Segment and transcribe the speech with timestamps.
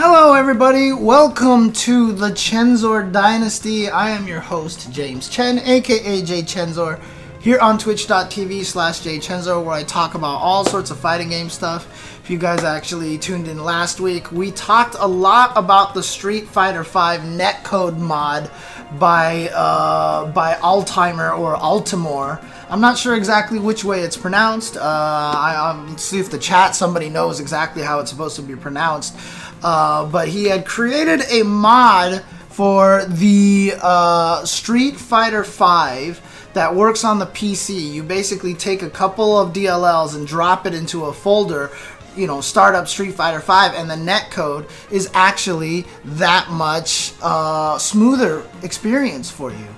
[0.00, 0.92] Hello, everybody.
[0.92, 3.90] Welcome to the Chenzor Dynasty.
[3.90, 7.00] I am your host, James Chen, aka Jay Chenzor,
[7.40, 11.50] here on twitch.tv slash Jay Chenzor, where I talk about all sorts of fighting game
[11.50, 11.88] stuff.
[12.22, 16.46] If you guys actually tuned in last week, we talked a lot about the Street
[16.46, 18.52] Fighter V netcode mod
[19.00, 22.40] by uh, by Altimer or Altimore.
[22.70, 24.76] I'm not sure exactly which way it's pronounced.
[24.76, 28.56] Uh, I, let's see if the chat somebody knows exactly how it's supposed to be
[28.56, 29.16] pronounced.
[29.62, 36.20] Uh, but he had created a mod for the uh, Street Fighter V
[36.52, 37.92] that works on the PC.
[37.92, 41.70] You basically take a couple of DLLs and drop it into a folder.
[42.16, 47.78] You know, start up Street Fighter V, and the netcode is actually that much uh,
[47.78, 49.68] smoother experience for you.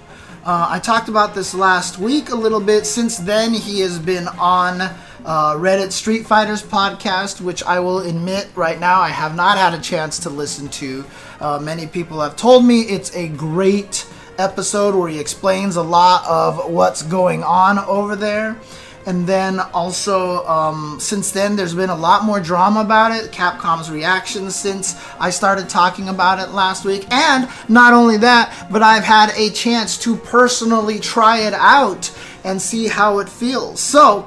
[0.50, 2.84] Uh, I talked about this last week a little bit.
[2.84, 8.48] Since then, he has been on uh, Reddit Street Fighters podcast, which I will admit
[8.56, 11.04] right now I have not had a chance to listen to.
[11.38, 14.04] Uh, many people have told me it's a great
[14.38, 18.58] episode where he explains a lot of what's going on over there.
[19.06, 23.32] And then also, um, since then, there's been a lot more drama about it.
[23.32, 27.10] Capcom's reaction since I started talking about it last week.
[27.10, 32.60] And not only that, but I've had a chance to personally try it out and
[32.60, 33.80] see how it feels.
[33.80, 34.22] So,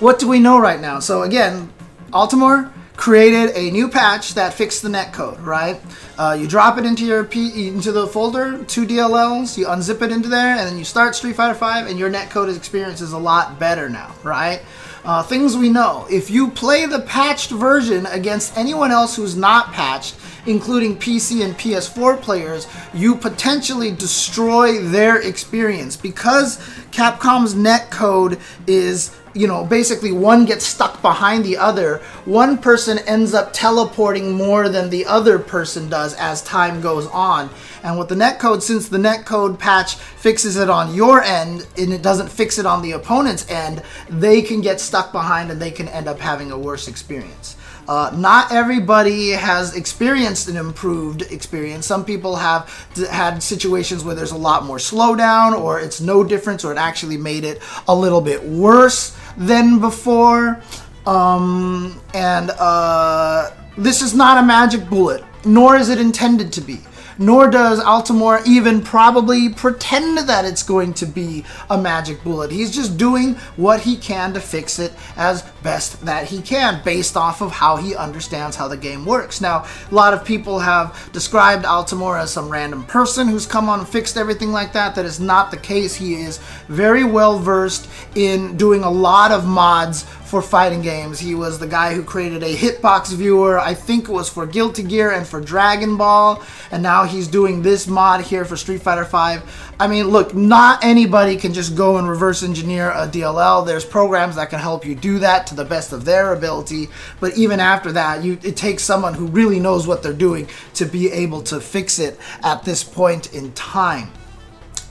[0.00, 0.98] what do we know right now?
[1.00, 1.72] So again,
[2.12, 5.80] Altimor created a new patch that fixed the netcode, right?
[6.16, 10.12] Uh, you drop it into your P- into the folder, two DLLs, you unzip it
[10.12, 13.18] into there, and then you start Street Fighter V, and your netcode experience is a
[13.18, 14.62] lot better now, right?
[15.04, 19.72] Uh, things we know: if you play the patched version against anyone else who's not
[19.72, 20.14] patched,
[20.46, 26.58] including PC and PS4 players, you potentially destroy their experience because
[26.90, 31.98] Capcom's netcode is you know, basically one gets stuck behind the other.
[32.24, 37.50] One person ends up teleporting more than the other person does as time goes on.
[37.82, 42.02] And with the netcode, since the netcode patch fixes it on your end and it
[42.02, 45.88] doesn't fix it on the opponent's end, they can get stuck behind and they can
[45.88, 47.56] end up having a worse experience.
[47.86, 51.86] Uh, not everybody has experienced an improved experience.
[51.86, 56.24] Some people have d- had situations where there's a lot more slowdown, or it's no
[56.24, 60.62] difference, or it actually made it a little bit worse than before.
[61.06, 66.80] Um, and uh, this is not a magic bullet, nor is it intended to be
[67.18, 72.50] nor does Altimor even probably pretend that it's going to be a magic bullet.
[72.50, 77.16] He's just doing what he can to fix it as best that he can, based
[77.16, 79.40] off of how he understands how the game works.
[79.40, 83.80] Now, a lot of people have described Altimor as some random person who's come on
[83.80, 84.94] and fixed everything like that.
[84.94, 85.94] That is not the case.
[85.94, 86.38] He is
[86.68, 91.20] very well versed in doing a lot of mods for fighting games.
[91.20, 94.82] He was the guy who created a hitbox viewer, I think it was for Guilty
[94.82, 99.04] Gear and for Dragon Ball, and now he's doing this mod here for Street Fighter
[99.04, 99.48] V.
[99.78, 103.64] I mean, look, not anybody can just go and reverse engineer a DLL.
[103.64, 106.88] There's programs that can help you do that to the best of their ability,
[107.20, 110.84] but even after that, you it takes someone who really knows what they're doing to
[110.84, 114.10] be able to fix it at this point in time.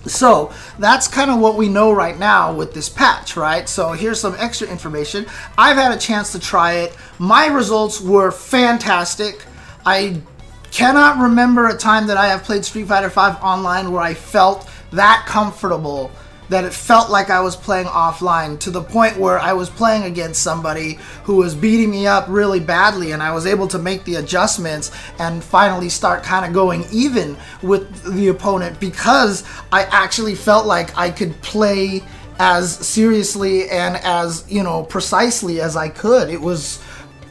[0.06, 3.68] So that's kind of what we know right now with this patch, right?
[3.70, 5.26] So here's some extra information.
[5.58, 6.98] I've had a chance to try it.
[7.20, 9.46] My results were fantastic.
[9.86, 10.22] I
[10.72, 14.70] cannot remember a time that I have played Street Fighter V online where I felt
[14.92, 16.12] that comfortable
[16.54, 20.04] that it felt like I was playing offline to the point where I was playing
[20.04, 24.04] against somebody who was beating me up really badly, and I was able to make
[24.04, 30.36] the adjustments and finally start kind of going even with the opponent because I actually
[30.36, 32.04] felt like I could play
[32.38, 36.30] as seriously and as you know precisely as I could.
[36.30, 36.84] It was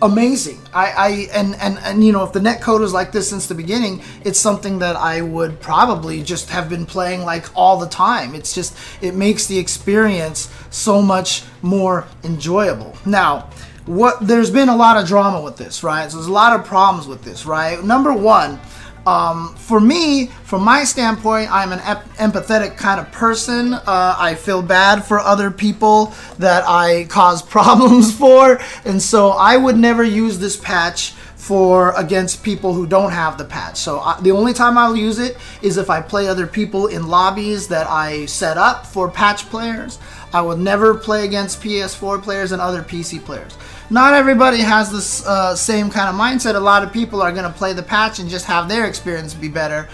[0.03, 0.61] amazing.
[0.75, 3.47] I, I and, and and you know if the net code was like this since
[3.47, 7.89] the beginning, it's something that I would probably just have been playing like all the
[7.89, 8.35] time.
[8.35, 12.95] It's just it makes the experience so much more enjoyable.
[13.07, 13.49] Now,
[13.87, 16.11] what there's been a lot of drama with this, right?
[16.11, 17.83] So there's a lot of problems with this, right?
[17.83, 18.61] Number one
[19.07, 23.75] um, for me, from my standpoint, I'm an ep- empathetic kind of person.
[23.75, 29.57] Uh, I feel bad for other people that I cause problems for, and so I
[29.57, 33.77] would never use this patch for against people who don't have the patch.
[33.77, 37.09] So I, the only time I'll use it is if I play other people in
[37.09, 39.99] lobbies that I set up for patch players.
[40.33, 43.55] I will never play against PS4 players and other PC players
[43.93, 46.55] not everybody has this uh, same kind of mindset.
[46.55, 49.35] A lot of people are going to play the patch and just have their experience
[49.35, 49.87] be better.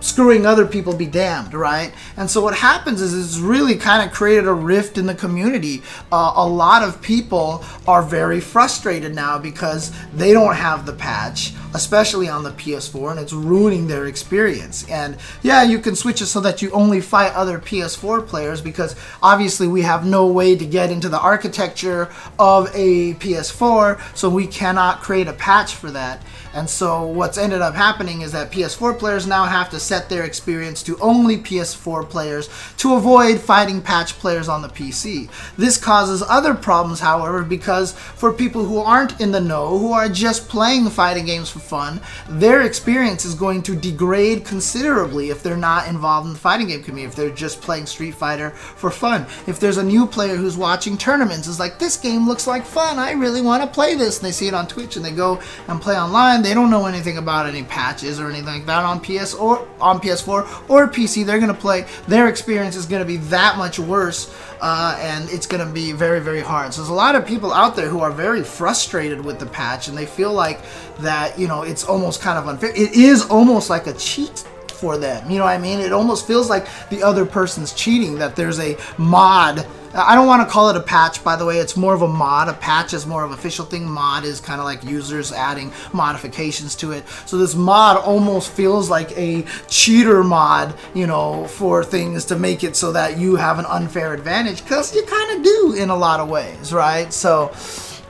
[0.00, 1.92] Screwing other people be damned, right?
[2.16, 5.82] And so what happens is it's really kind of created a rift in the community.
[6.12, 11.52] Uh, a lot of people are very frustrated now because they don't have the patch,
[11.74, 14.88] especially on the PS4, and it's ruining their experience.
[14.88, 18.96] And yeah, you can switch it so that you only fight other PS4 players because
[19.22, 24.46] obviously we have no way to get into the architecture of a PS4, so we
[24.46, 26.22] cannot create a patch for that.
[26.54, 30.24] And so what's ended up happening is that PS4 players now have to set their
[30.24, 35.30] experience to only PS4 players to avoid fighting patch players on the PC.
[35.56, 40.08] This causes other problems, however, because for people who aren't in the know, who are
[40.08, 45.56] just playing fighting games for fun, their experience is going to degrade considerably if they're
[45.56, 49.26] not involved in the fighting game community, if they're just playing Street Fighter for fun.
[49.46, 52.98] If there's a new player who's watching tournaments, is like, this game looks like fun,
[52.98, 55.40] I really want to play this, and they see it on Twitch and they go
[55.68, 59.00] and play online they don't know anything about any patches or anything like that on
[59.00, 61.24] PS or on PS4 or PC.
[61.24, 61.86] They're gonna play.
[62.06, 66.40] Their experience is gonna be that much worse, uh, and it's gonna be very very
[66.40, 66.74] hard.
[66.74, 69.88] So there's a lot of people out there who are very frustrated with the patch,
[69.88, 70.60] and they feel like
[71.00, 72.70] that you know it's almost kind of unfair.
[72.70, 74.44] It is almost like a cheat
[74.78, 75.30] for them.
[75.30, 75.80] You know what I mean?
[75.80, 79.66] It almost feels like the other person's cheating, that there's a mod.
[79.94, 81.58] I don't want to call it a patch, by the way.
[81.58, 82.48] It's more of a mod.
[82.48, 83.88] A patch is more of an official thing.
[83.88, 87.08] Mod is kind of like users adding modifications to it.
[87.26, 92.64] So this mod almost feels like a cheater mod, you know, for things to make
[92.64, 95.96] it so that you have an unfair advantage, because you kind of do in a
[95.96, 97.12] lot of ways, right?
[97.12, 97.52] So,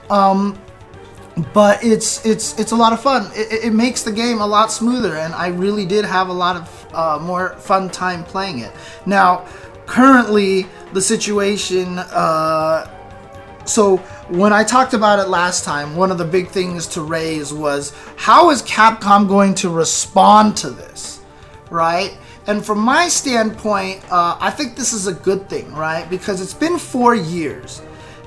[0.09, 0.59] um,
[1.53, 3.31] but it's it's it's a lot of fun.
[3.33, 6.57] It, it, makes the game a lot smoother, and I really did have a lot
[6.57, 8.71] of uh, more fun time playing it.
[9.05, 9.45] Now,
[9.89, 11.97] currently the situation.
[11.97, 12.87] Uh,
[13.65, 13.97] so
[14.29, 17.93] when I talked about it last time, one of the big things to raise was
[18.15, 21.21] how is Capcom going to respond to this,
[21.71, 22.15] right?
[22.47, 26.09] And from my standpoint, uh, I think this is a good thing, right?
[26.09, 27.81] Because it's been four years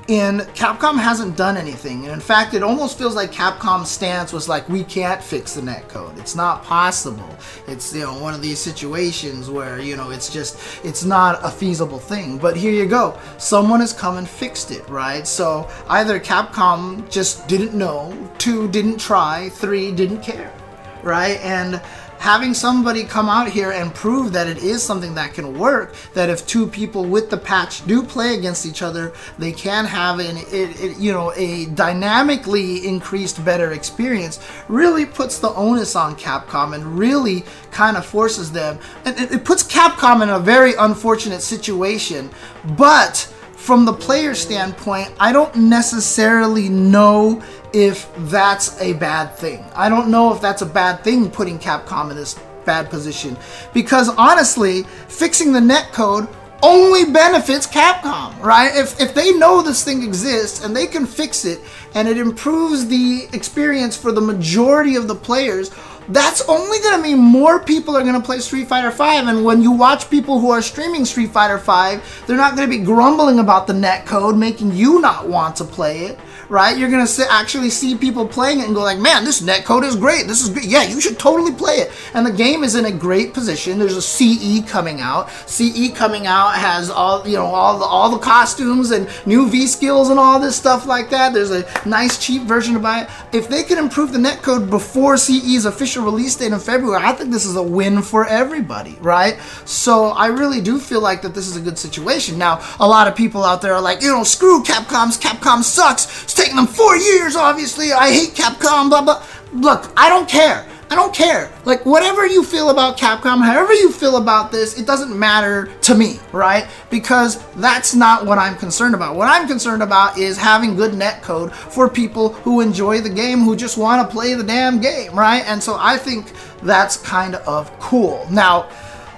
[0.09, 2.03] and Capcom hasn't done anything.
[2.03, 5.61] And in fact, it almost feels like Capcom's stance was like, we can't fix the
[5.61, 6.19] netcode.
[6.19, 7.29] It's not possible.
[7.67, 11.49] It's, you know, one of these situations where, you know, it's just, it's not a
[11.49, 12.37] feasible thing.
[12.37, 13.17] But here you go.
[13.37, 15.25] Someone has come and fixed it, right?
[15.25, 20.53] So either Capcom just didn't know, two, didn't try, three, didn't care,
[21.01, 21.39] right?
[21.39, 21.81] And
[22.23, 26.29] having somebody come out here and prove that it is something that can work, that
[26.29, 30.37] if two people with the patch do play against each other, they can have an
[30.37, 34.39] it, it, you know a dynamically increased better experience,
[34.69, 38.79] really puts the onus on Capcom and really kind of forces them.
[39.03, 42.29] And it, it puts Capcom in a very unfortunate situation,
[42.77, 43.17] but
[43.57, 47.43] from the player standpoint, I don't necessarily know
[47.73, 49.65] if that's a bad thing.
[49.75, 53.35] I don't know if that's a bad thing putting Capcom in this bad position
[53.73, 58.73] because honestly, fixing the netcode only benefits Capcom, right?
[58.73, 61.59] If, if they know this thing exists and they can fix it
[61.93, 65.71] and it improves the experience for the majority of the players,
[66.09, 69.43] that's only going to mean more people are going to play Street Fighter 5 and
[69.43, 72.83] when you watch people who are streaming Street Fighter 5, they're not going to be
[72.83, 76.19] grumbling about the netcode making you not want to play it
[76.53, 76.77] right?
[76.77, 80.27] You're gonna actually see people playing it and go like, man, this netcode is great.
[80.27, 80.65] This is great.
[80.65, 81.91] Yeah, you should totally play it.
[82.13, 83.79] And the game is in a great position.
[83.79, 85.31] There's a CE coming out.
[85.47, 89.65] CE coming out has all you know all the all the costumes and new V
[89.65, 91.33] skills and all this stuff like that.
[91.33, 93.09] There's a nice cheap version to buy it.
[93.33, 97.31] If they can improve the netcode before CE's official release date in February, I think
[97.31, 99.39] this is a win for everybody, right?
[99.65, 102.37] So I really do feel like that this is a good situation.
[102.37, 106.03] Now, a lot of people out there are like, you know, screw Capcom's Capcom sucks
[106.43, 107.93] taken them four years, obviously.
[107.93, 109.23] I hate Capcom, blah, blah.
[109.53, 110.67] Look, I don't care.
[110.89, 111.51] I don't care.
[111.65, 115.95] Like, whatever you feel about Capcom, however you feel about this, it doesn't matter to
[115.95, 116.67] me, right?
[116.91, 119.15] Because that's not what I'm concerned about.
[119.15, 123.55] What I'm concerned about is having good netcode for people who enjoy the game, who
[123.55, 125.43] just want to play the damn game, right?
[125.47, 126.31] And so I think
[126.61, 128.27] that's kind of cool.
[128.29, 128.69] Now,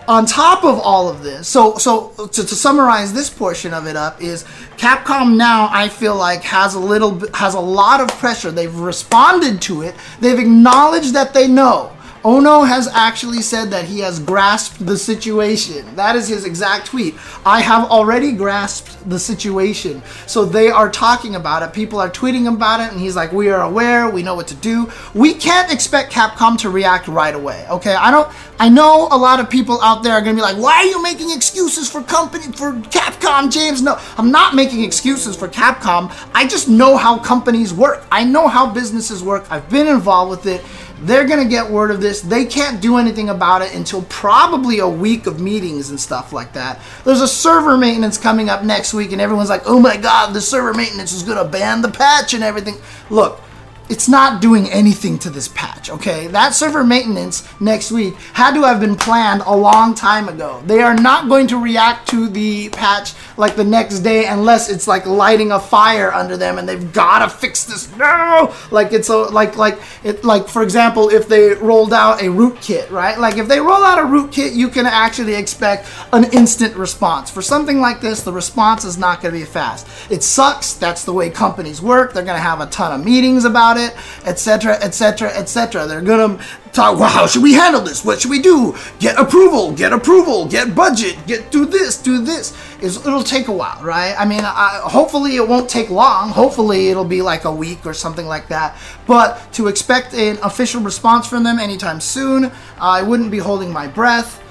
[0.08, 3.96] on top of all of this, so so to, to, summarize this portion of it
[3.96, 4.44] up is
[4.78, 8.52] Capcom now I feel like has a little has a lot of pressure.
[8.52, 9.96] They've responded to it.
[10.20, 11.95] They've acknowledged that they know
[12.26, 15.96] Ono has actually said that he has grasped the situation.
[15.96, 17.14] That is his exact tweet.
[17.46, 20.02] I have already grasped the situation.
[20.26, 21.72] So they are talking about it.
[21.72, 24.10] People are tweeting about it, and he's like, We are aware.
[24.10, 24.92] We know what to do.
[25.14, 27.64] We can't expect Capcom to react right away.
[27.70, 28.28] Okay, I don't.
[28.58, 31.04] I know a lot of people out there are gonna be like, Why are you
[31.04, 33.84] making excuses for company for Capcom, James?
[33.84, 36.12] No, I'm not making excuses for Capcom.
[36.34, 38.04] I just know how companies work.
[38.12, 39.46] I know how businesses work.
[39.52, 40.66] I've been involved with it.
[41.02, 42.22] They're gonna get word of this this.
[42.22, 46.54] They can't do anything about it until probably a week of meetings and stuff like
[46.54, 46.80] that.
[47.04, 50.42] There's a server maintenance coming up next week, and everyone's like, oh my god, the
[50.42, 52.76] server maintenance is going to ban the patch and everything.
[53.10, 53.42] Look,
[53.90, 56.28] it's not doing anything to this patch, okay?
[56.28, 60.64] That server maintenance next week had to have been planned a long time ago.
[60.66, 64.88] They are not going to react to the patch like the next day unless it's
[64.88, 68.54] like lighting a fire under them and they've got to fix this now.
[68.72, 72.90] Like it's a like like it like for example, if they rolled out a rootkit,
[72.92, 73.18] right?
[73.20, 77.30] Like if they roll out a rootkit, you can actually expect an instant response.
[77.30, 79.88] For something like this, the response is not going to be fast.
[80.12, 80.74] It sucks.
[80.74, 82.14] That's the way companies work.
[82.14, 85.86] They're going to have a ton of meetings about it, etc., etc., etc.
[85.86, 86.40] They're gonna
[86.76, 87.00] talk.
[87.00, 88.04] Well, how should we handle this?
[88.04, 88.76] What should we do?
[89.00, 89.72] Get approval.
[89.72, 90.46] Get approval.
[90.46, 91.18] Get budget.
[91.26, 92.02] Get do this.
[92.02, 92.56] Do this.
[92.82, 94.14] Is it'll take a while, right?
[94.18, 96.30] I mean, I, hopefully it won't take long.
[96.30, 98.78] Hopefully it'll be like a week or something like that.
[99.08, 103.88] But to expect an official response from them anytime soon, I wouldn't be holding my
[103.88, 104.42] breath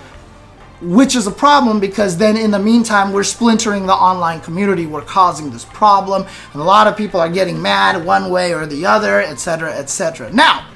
[0.81, 5.01] which is a problem because then in the meantime we're splintering the online community we're
[5.01, 8.85] causing this problem and a lot of people are getting mad one way or the
[8.85, 10.67] other etc etc now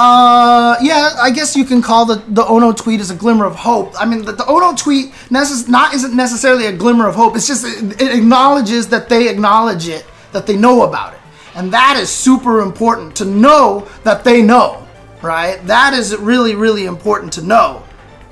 [0.00, 3.56] uh, yeah, I guess you can call the, the Ono tweet as a glimmer of
[3.56, 4.00] hope.
[4.00, 7.34] I mean, the, the Ono tweet necess- not isn't necessarily a glimmer of hope.
[7.34, 11.20] It's just it, it acknowledges that they acknowledge it, that they know about it,
[11.56, 14.86] and that is super important to know that they know,
[15.20, 15.58] right?
[15.66, 17.82] That is really really important to know.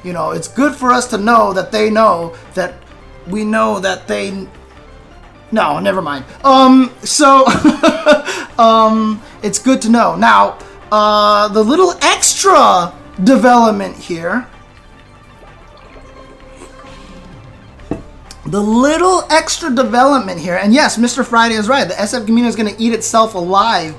[0.04, 2.74] You know, it's good for us to know that they know that
[3.26, 4.46] we know that they.
[5.50, 6.26] No, never mind.
[6.44, 7.44] Um, so,
[8.58, 10.14] um, it's good to know.
[10.14, 10.58] Now,
[10.92, 14.46] uh, the little extra development here.
[18.46, 21.26] The little extra development here, and yes, Mr.
[21.26, 21.88] Friday is right.
[21.88, 23.96] The SF community is going to eat itself alive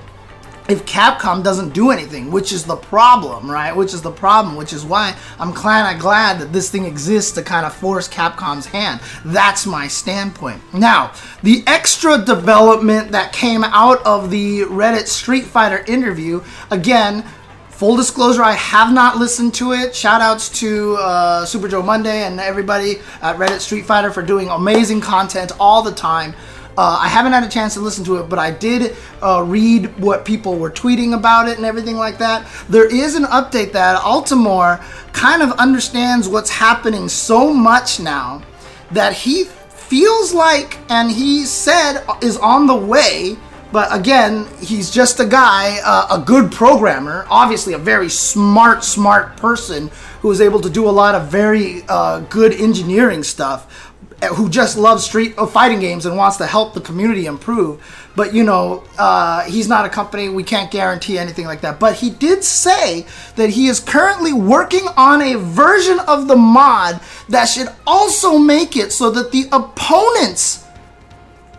[0.67, 3.75] if Capcom doesn't do anything, which is the problem, right?
[3.75, 7.31] Which is the problem, which is why I'm kind of glad that this thing exists
[7.33, 9.01] to kind of force Capcom's hand.
[9.23, 10.61] That's my standpoint.
[10.73, 17.23] Now, the extra development that came out of the Reddit Street Fighter interview, again,
[17.69, 19.95] full disclosure, I have not listened to it.
[19.95, 24.49] Shout outs to uh, Super Joe Monday and everybody at Reddit Street Fighter for doing
[24.49, 26.33] amazing content all the time.
[26.77, 29.97] Uh, I haven't had a chance to listen to it, but I did uh, read
[29.99, 32.47] what people were tweeting about it and everything like that.
[32.69, 38.43] There is an update that Altimor kind of understands what's happening so much now
[38.91, 43.37] that he feels like, and he said is on the way.
[43.71, 49.35] But again, he's just a guy, uh, a good programmer, obviously a very smart, smart
[49.35, 49.89] person
[50.21, 53.86] who is able to do a lot of very uh, good engineering stuff
[54.25, 57.79] who just loves street uh, fighting games and wants to help the community improve.
[58.15, 60.27] But you know, uh, he's not a company.
[60.27, 61.79] We can't guarantee anything like that.
[61.79, 63.05] But he did say
[63.35, 68.75] that he is currently working on a version of the mod that should also make
[68.75, 70.65] it so that the opponents,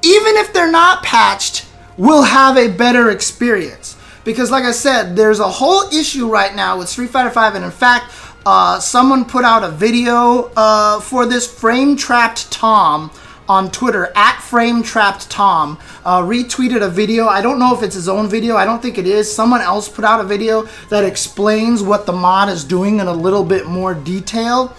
[0.03, 3.97] even if they're not patched, will have a better experience.
[4.25, 7.65] Because, like I said, there's a whole issue right now with Street Fighter V, and
[7.65, 8.13] in fact,
[8.51, 13.11] uh, someone put out a video uh, for this frame trapped Tom
[13.47, 17.27] on Twitter at frame trapped Tom uh, retweeted a video.
[17.27, 18.57] I don't know if it's his own video.
[18.57, 19.31] I don't think it is.
[19.31, 23.13] Someone else put out a video that explains what the mod is doing in a
[23.13, 24.75] little bit more detail.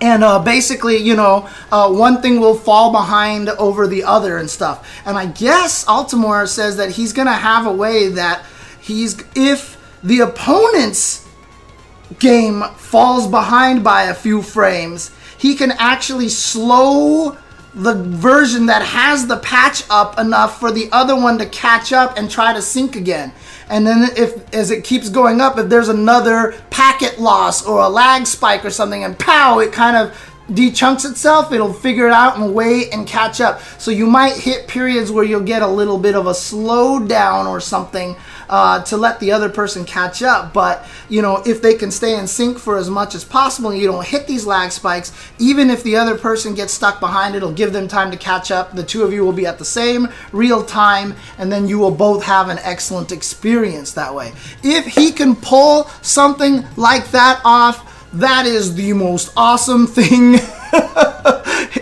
[0.00, 4.48] And uh, basically, you know, uh, one thing will fall behind over the other and
[4.48, 4.88] stuff.
[5.04, 8.44] And I guess Altimor says that he's going to have a way that
[8.80, 11.26] he's, if the opponents
[12.20, 17.36] game falls behind by a few frames, he can actually slow
[17.74, 22.18] the version that has the patch up enough for the other one to catch up
[22.18, 23.32] and try to sync again.
[23.68, 27.88] And then if as it keeps going up, if there's another packet loss or a
[27.88, 30.16] lag spike or something and pow, it kind of
[30.50, 33.60] dechunks itself, it'll figure it out and wait and catch up.
[33.78, 37.60] So you might hit periods where you'll get a little bit of a slowdown or
[37.60, 38.16] something
[38.50, 40.52] uh, to let the other person catch up.
[40.52, 43.86] But you know, if they can stay in sync for as much as possible, you
[43.86, 47.72] don't hit these lag spikes, even if the other person gets stuck behind, it'll give
[47.72, 48.74] them time to catch up.
[48.74, 51.92] The two of you will be at the same real time, and then you will
[51.92, 54.32] both have an excellent experience that way.
[54.62, 60.34] If he can pull something like that off, that is the most awesome thing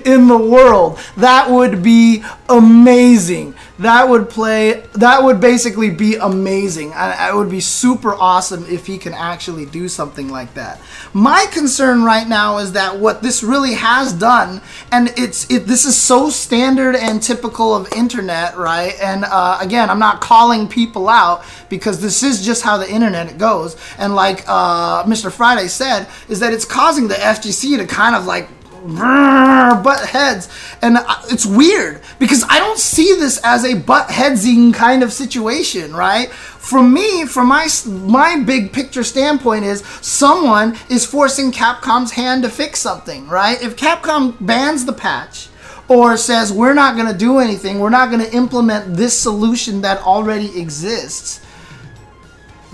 [0.04, 0.98] in the world.
[1.16, 3.54] That would be amazing.
[3.78, 4.84] That would play.
[4.94, 6.92] That would basically be amazing.
[6.94, 10.80] I, it would be super awesome if he can actually do something like that.
[11.12, 15.66] My concern right now is that what this really has done, and it's it.
[15.66, 18.94] This is so standard and typical of internet, right?
[19.00, 23.38] And uh, again, I'm not calling people out because this is just how the internet
[23.38, 23.76] goes.
[23.96, 25.30] And like uh, Mr.
[25.30, 28.48] Friday said, is that it's causing the FGC to kind of like
[28.96, 30.48] butt heads.
[30.82, 30.98] And
[31.30, 36.30] it's weird because i don't see this as a butt headsing kind of situation right?
[36.30, 42.48] For me from my my big picture standpoint is someone is forcing capcom's hand to
[42.48, 43.60] fix something right?
[43.62, 45.48] If capcom bans the patch
[45.88, 49.80] or says we're not going to do anything we're not going to implement this solution
[49.82, 51.40] that already exists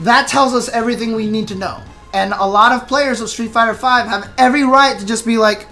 [0.01, 1.81] that tells us everything we need to know.
[2.13, 5.37] And a lot of players of Street Fighter V have every right to just be
[5.37, 5.67] like,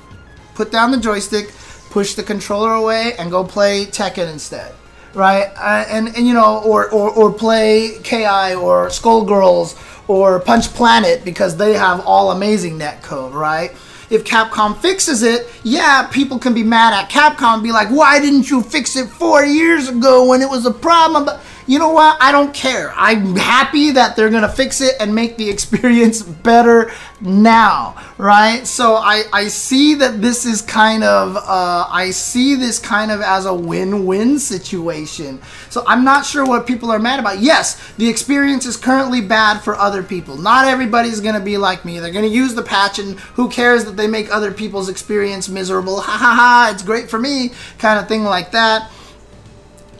[0.54, 1.52] put down the joystick,
[1.90, 4.72] push the controller away, and go play Tekken instead,
[5.14, 5.52] right?
[5.56, 9.76] Uh, and and you know, or, or or play Ki or Skullgirls
[10.08, 13.72] or Punch Planet because they have all amazing netcode, right?
[14.10, 18.20] If Capcom fixes it, yeah, people can be mad at Capcom and be like, why
[18.20, 21.30] didn't you fix it four years ago when it was a problem?
[21.66, 22.16] You know what?
[22.20, 22.92] I don't care.
[22.96, 26.90] I'm happy that they're gonna fix it and make the experience better
[27.20, 28.66] now, right?
[28.66, 33.20] So I I see that this is kind of uh, I see this kind of
[33.20, 35.40] as a win-win situation.
[35.70, 37.38] So I'm not sure what people are mad about.
[37.38, 40.36] Yes, the experience is currently bad for other people.
[40.36, 41.98] Not everybody's gonna be like me.
[42.00, 46.00] They're gonna use the patch and who cares that they make other people's experience miserable?
[46.12, 46.70] Ha ha ha!
[46.72, 48.90] It's great for me, kind of thing like that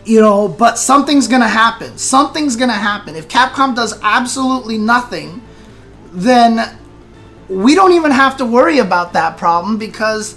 [0.04, 1.96] you know, but something's gonna happen.
[1.96, 3.16] Something's gonna happen.
[3.16, 5.42] If Capcom does absolutely nothing,
[6.12, 6.78] then
[7.48, 10.36] we don't even have to worry about that problem because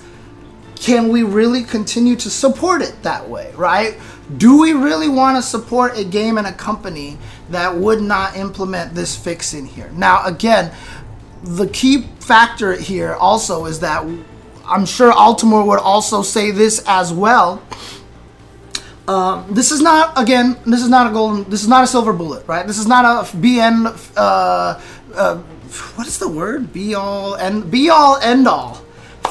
[0.75, 3.97] can we really continue to support it that way, right?
[4.37, 7.17] Do we really want to support a game and a company
[7.49, 9.89] that would not implement this fix in here?
[9.93, 10.71] Now, again,
[11.43, 14.05] the key factor here also is that
[14.67, 17.61] I'm sure Altimor would also say this as well
[19.07, 20.57] um, this is not again.
[20.65, 21.49] This is not a golden.
[21.49, 22.65] This is not a silver bullet, right?
[22.65, 23.95] This is not a BN.
[24.15, 24.79] Uh,
[25.13, 25.37] uh,
[25.95, 26.73] what is the word?
[26.73, 28.85] Be all and be all end all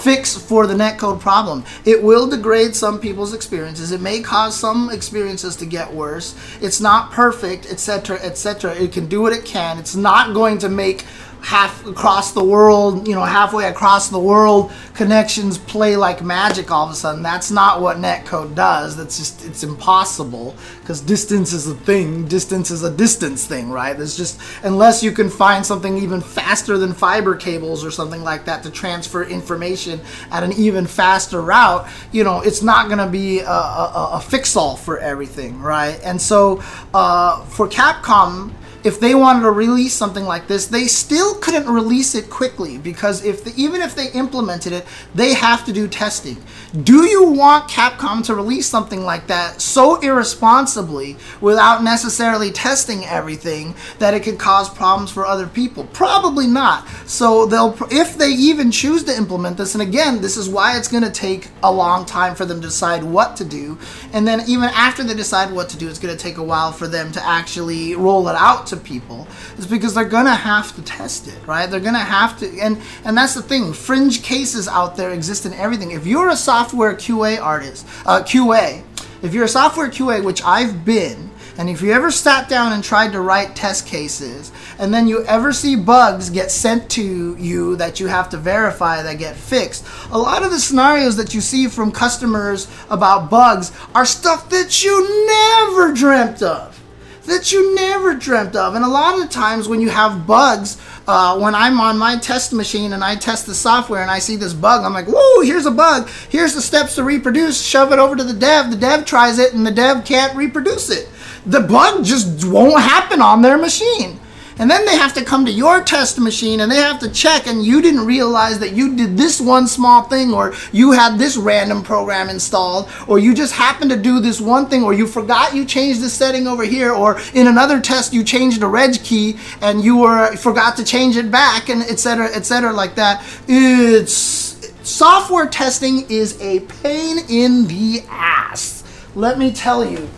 [0.04, 1.64] fix for the netcode problem.
[1.86, 3.90] It will degrade some people's experiences.
[3.90, 6.34] It may cause some experiences to get worse.
[6.60, 8.74] It's not perfect, etc., etc.
[8.74, 9.78] It can do what it can.
[9.78, 11.06] It's not going to make
[11.44, 16.86] half across the world, you know, halfway across the world, connections play like magic all
[16.86, 17.22] of a sudden.
[17.22, 18.96] That's not what netcode does.
[18.96, 22.26] That's just, it's impossible because distance is a thing.
[22.26, 23.94] Distance is a distance thing, right?
[23.94, 28.46] There's just, unless you can find something even faster than fiber cables or something like
[28.46, 33.06] that to transfer information at an even faster route, you know, it's not going to
[33.06, 36.00] be a, a, a fix all for everything, right?
[36.02, 36.62] And so
[36.94, 38.54] uh, for Capcom,
[38.84, 43.24] if they wanted to release something like this, they still couldn't release it quickly because
[43.24, 46.36] if the, even if they implemented it, they have to do testing.
[46.82, 53.74] Do you want Capcom to release something like that so irresponsibly without necessarily testing everything
[53.98, 55.84] that it could cause problems for other people?
[55.92, 56.86] Probably not.
[57.06, 60.88] So they'll if they even choose to implement this, and again, this is why it's
[60.88, 63.78] going to take a long time for them to decide what to do,
[64.12, 66.72] and then even after they decide what to do, it's going to take a while
[66.72, 69.26] for them to actually roll it out to people
[69.58, 71.70] is because they're gonna have to test it, right?
[71.70, 73.72] They're gonna have to, and and that's the thing.
[73.72, 75.92] Fringe cases out there exist in everything.
[75.92, 78.82] If you're a software QA artist, uh, QA,
[79.22, 82.82] if you're a software QA, which I've been, and if you ever sat down and
[82.82, 87.76] tried to write test cases, and then you ever see bugs get sent to you
[87.76, 91.40] that you have to verify that get fixed, a lot of the scenarios that you
[91.40, 96.83] see from customers about bugs are stuff that you never dreamt of
[97.26, 98.74] that you never dreamt of.
[98.74, 102.52] And a lot of times when you have bugs, uh, when I'm on my test
[102.52, 105.66] machine and I test the software and I see this bug, I'm like, whoa, here's
[105.66, 106.08] a bug.
[106.28, 107.62] Here's the steps to reproduce.
[107.62, 108.70] Shove it over to the dev.
[108.70, 111.08] The dev tries it and the dev can't reproduce it.
[111.46, 114.20] The bug just won't happen on their machine.
[114.58, 117.46] And then they have to come to your test machine and they have to check,
[117.46, 121.36] and you didn't realize that you did this one small thing, or you had this
[121.36, 125.54] random program installed, or you just happened to do this one thing, or you forgot
[125.54, 129.36] you changed the setting over here, or in another test you changed the reg key
[129.60, 132.26] and you were forgot to change it back, and etc.
[132.26, 132.72] etc.
[132.72, 133.24] like that.
[133.48, 138.84] It's software testing is a pain in the ass.
[139.14, 140.08] Let me tell you.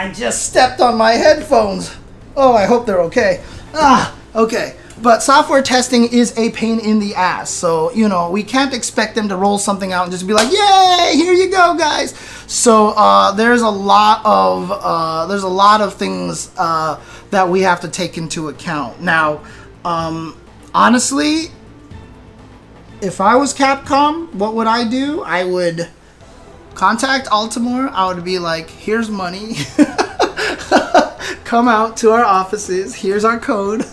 [0.00, 1.94] I just stepped on my headphones.
[2.34, 3.44] Oh, I hope they're okay.
[3.74, 4.74] Ah, okay.
[5.02, 7.50] But software testing is a pain in the ass.
[7.50, 10.50] So, you know, we can't expect them to roll something out and just be like,
[10.50, 12.14] yay, here you go, guys.
[12.46, 17.60] So uh, there's a lot of uh, there's a lot of things uh, that we
[17.60, 19.02] have to take into account.
[19.02, 19.42] Now,
[19.84, 20.34] um,
[20.72, 21.48] honestly,
[23.02, 25.20] if I was Capcom, what would I do?
[25.20, 25.90] I would
[26.74, 27.90] contact Altimor.
[27.92, 29.54] I would be like, here's money.
[31.44, 32.94] Come out to our offices.
[32.94, 33.84] Here's our code.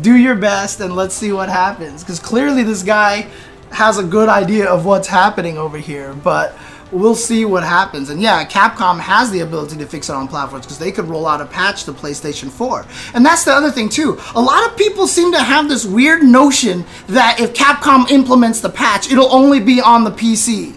[0.00, 2.02] Do your best and let's see what happens.
[2.02, 3.28] Because clearly, this guy
[3.70, 6.14] has a good idea of what's happening over here.
[6.14, 6.56] But
[6.94, 8.08] we'll see what happens.
[8.08, 11.26] And yeah, Capcom has the ability to fix it on platforms because they could roll
[11.26, 12.86] out a patch to PlayStation 4.
[13.14, 14.18] And that's the other thing too.
[14.34, 18.70] A lot of people seem to have this weird notion that if Capcom implements the
[18.70, 20.76] patch, it'll only be on the PC.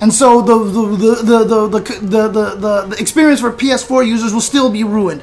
[0.00, 4.40] And so the the, the, the, the, the, the, the experience for PS4 users will
[4.40, 5.22] still be ruined.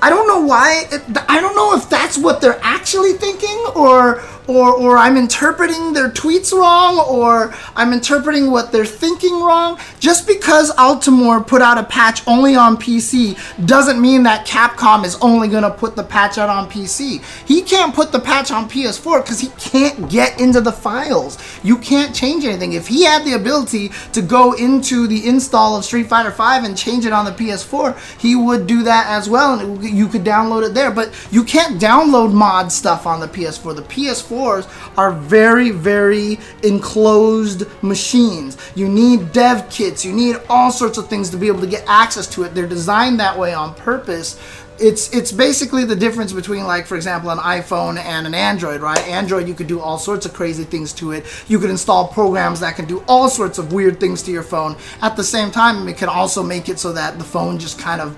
[0.00, 0.84] I don't know why.
[1.28, 6.10] I don't know if that's what they're actually thinking, or or or I'm interpreting their
[6.10, 9.78] tweets wrong, or I'm interpreting what they're thinking wrong.
[10.00, 15.16] Just because Altimor put out a patch only on PC doesn't mean that Capcom is
[15.16, 17.22] only gonna put the patch out on PC.
[17.46, 21.38] He can't put the patch on PS4 because he can't get into the files.
[21.62, 22.72] You can't change anything.
[22.72, 26.76] If he had the ability to go into the install of Street Fighter V and
[26.76, 30.66] change it on the PS4, he would do that as well, and you could download
[30.66, 30.90] it there.
[30.90, 33.74] But you can't download mod stuff on the PS4.
[33.74, 33.82] The
[34.32, 38.56] PS4s are very, very enclosed machines.
[38.74, 41.84] You need dev kits, you need all sorts of things to be able to get
[41.86, 42.54] access to it.
[42.54, 44.40] They're designed that way on purpose.
[44.78, 48.98] It's it's basically the difference between like for example an iphone and an android right?
[49.06, 51.26] Android you could do all sorts of crazy things to it.
[51.46, 54.76] You could install programs that can do all sorts of weird things to your phone.
[55.02, 58.00] At the same time it can also make it so that the phone just kind
[58.00, 58.16] of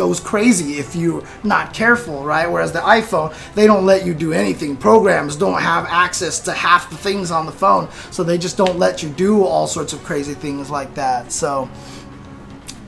[0.00, 2.50] goes crazy if you're not careful, right?
[2.50, 4.74] Whereas the iPhone, they don't let you do anything.
[4.74, 8.78] Programs don't have access to half the things on the phone, so they just don't
[8.78, 11.32] let you do all sorts of crazy things like that.
[11.32, 11.68] So,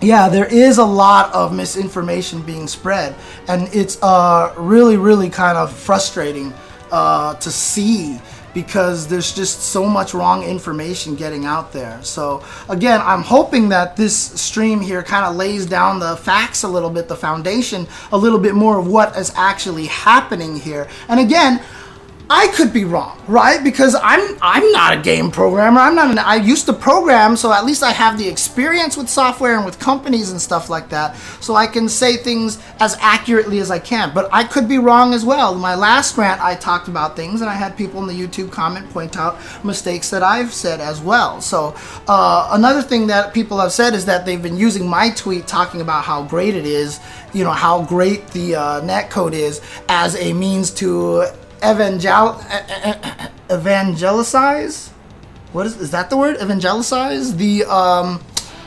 [0.01, 3.14] yeah, there is a lot of misinformation being spread,
[3.46, 6.51] and it's uh, really, really kind of frustrating
[6.90, 8.18] uh, to see
[8.55, 12.03] because there's just so much wrong information getting out there.
[12.03, 16.69] So, again, I'm hoping that this stream here kind of lays down the facts a
[16.69, 20.88] little bit, the foundation a little bit more of what is actually happening here.
[21.09, 21.62] And again,
[22.35, 23.62] I could be wrong, right?
[23.62, 25.81] Because I'm I'm not a game programmer.
[25.81, 29.11] I'm not an I used to program, so at least I have the experience with
[29.11, 31.14] software and with companies and stuff like that.
[31.40, 34.14] So I can say things as accurately as I can.
[34.14, 35.55] But I could be wrong as well.
[35.55, 38.88] My last rant I talked about things and I had people in the YouTube comment
[38.88, 41.42] point out mistakes that I've said as well.
[41.42, 41.75] So
[42.09, 45.83] uh, another thing that people have said is that they've been using my tweet talking
[45.83, 46.99] about how great it is,
[47.35, 51.27] you know, how great the uh, net code is as a means to
[51.62, 52.35] evangel.
[55.53, 56.38] What is is that the word?
[56.38, 58.22] Evangelicize the um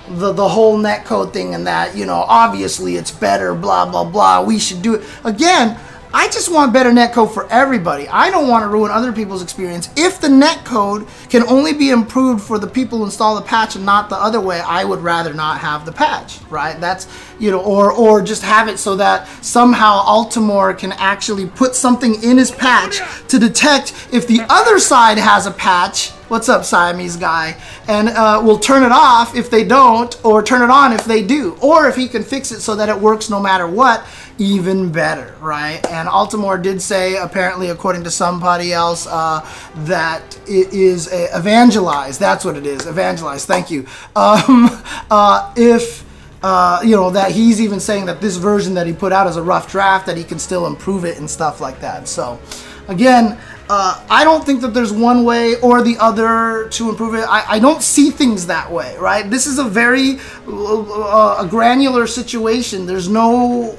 [0.09, 4.43] the the whole netcode thing and that you know obviously it's better blah blah blah
[4.43, 5.75] we should do it again
[6.17, 8.07] I just want better netcode for everybody.
[8.07, 9.89] I don't want to ruin other people's experience.
[9.97, 13.85] If the netcode can only be improved for the people who install the patch and
[13.85, 16.79] not the other way, I would rather not have the patch, right?
[16.79, 21.75] That's you know, or or just have it so that somehow Altimor can actually put
[21.75, 26.11] something in his patch to detect if the other side has a patch.
[26.27, 27.55] What's up, Siamese guy?
[27.87, 31.23] And uh, we'll turn it off if they don't, or turn it on if they
[31.23, 34.05] do, or if he can fix it so that it works no matter what
[34.37, 35.79] even better, right?
[35.89, 39.47] And Altimor did say, apparently, according to somebody else, uh,
[39.85, 42.17] that it is a, evangelize.
[42.17, 43.45] That's what it is, evangelize.
[43.45, 43.85] Thank you.
[44.15, 44.69] Um,
[45.11, 46.03] uh, if
[46.45, 49.35] uh, you know that he's even saying that this version that he put out is
[49.35, 52.07] a rough draft, that he can still improve it and stuff like that.
[52.07, 52.39] So,
[52.87, 53.37] again.
[53.67, 57.25] Uh, I don't think that there's one way or the other to improve it.
[57.27, 59.27] I, I don't see things that way, right?
[59.27, 62.85] This is a very uh, a granular situation.
[62.85, 63.75] There's no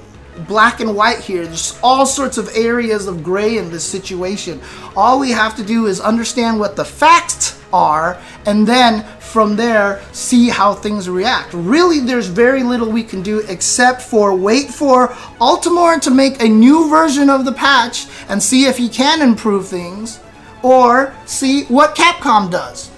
[0.48, 1.46] black and white here.
[1.46, 4.60] There's all sorts of areas of gray in this situation.
[4.96, 10.02] All we have to do is understand what the facts are and then from there
[10.12, 11.52] see how things react.
[11.52, 15.08] Really, there's very little we can do except for wait for
[15.40, 19.68] Altimor to make a new version of the patch and see if he can improve
[19.68, 20.20] things
[20.62, 22.90] or see what Capcom does.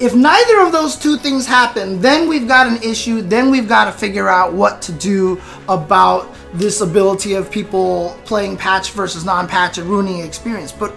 [0.00, 3.20] If neither of those two things happen, then we've got an issue.
[3.20, 8.56] Then we've got to figure out what to do about this ability of people playing
[8.56, 10.72] patch versus non-patch and ruining experience.
[10.72, 10.94] But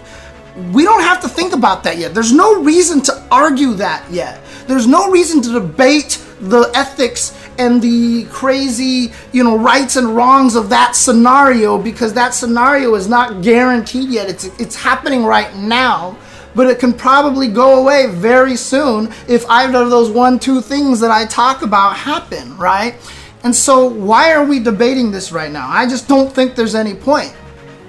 [0.71, 2.13] we don't have to think about that yet.
[2.13, 4.39] There's no reason to argue that yet.
[4.67, 10.55] There's no reason to debate the ethics and the crazy, you know, rights and wrongs
[10.55, 14.29] of that scenario because that scenario is not guaranteed yet.
[14.29, 16.17] It's it's happening right now,
[16.53, 20.99] but it can probably go away very soon if either of those one two things
[20.99, 22.95] that I talk about happen, right?
[23.43, 25.67] And so why are we debating this right now?
[25.69, 27.33] I just don't think there's any point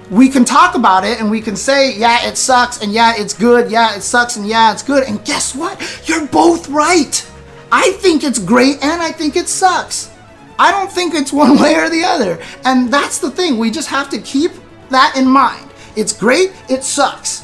[0.09, 3.33] we can talk about it and we can say, yeah, it sucks, and yeah, it's
[3.33, 5.03] good, yeah, it sucks, and yeah, it's good.
[5.07, 6.07] And guess what?
[6.07, 7.25] You're both right.
[7.71, 10.11] I think it's great and I think it sucks.
[10.57, 12.41] I don't think it's one way or the other.
[12.63, 13.57] And that's the thing.
[13.57, 14.51] We just have to keep
[14.89, 15.69] that in mind.
[15.95, 17.43] It's great, it sucks.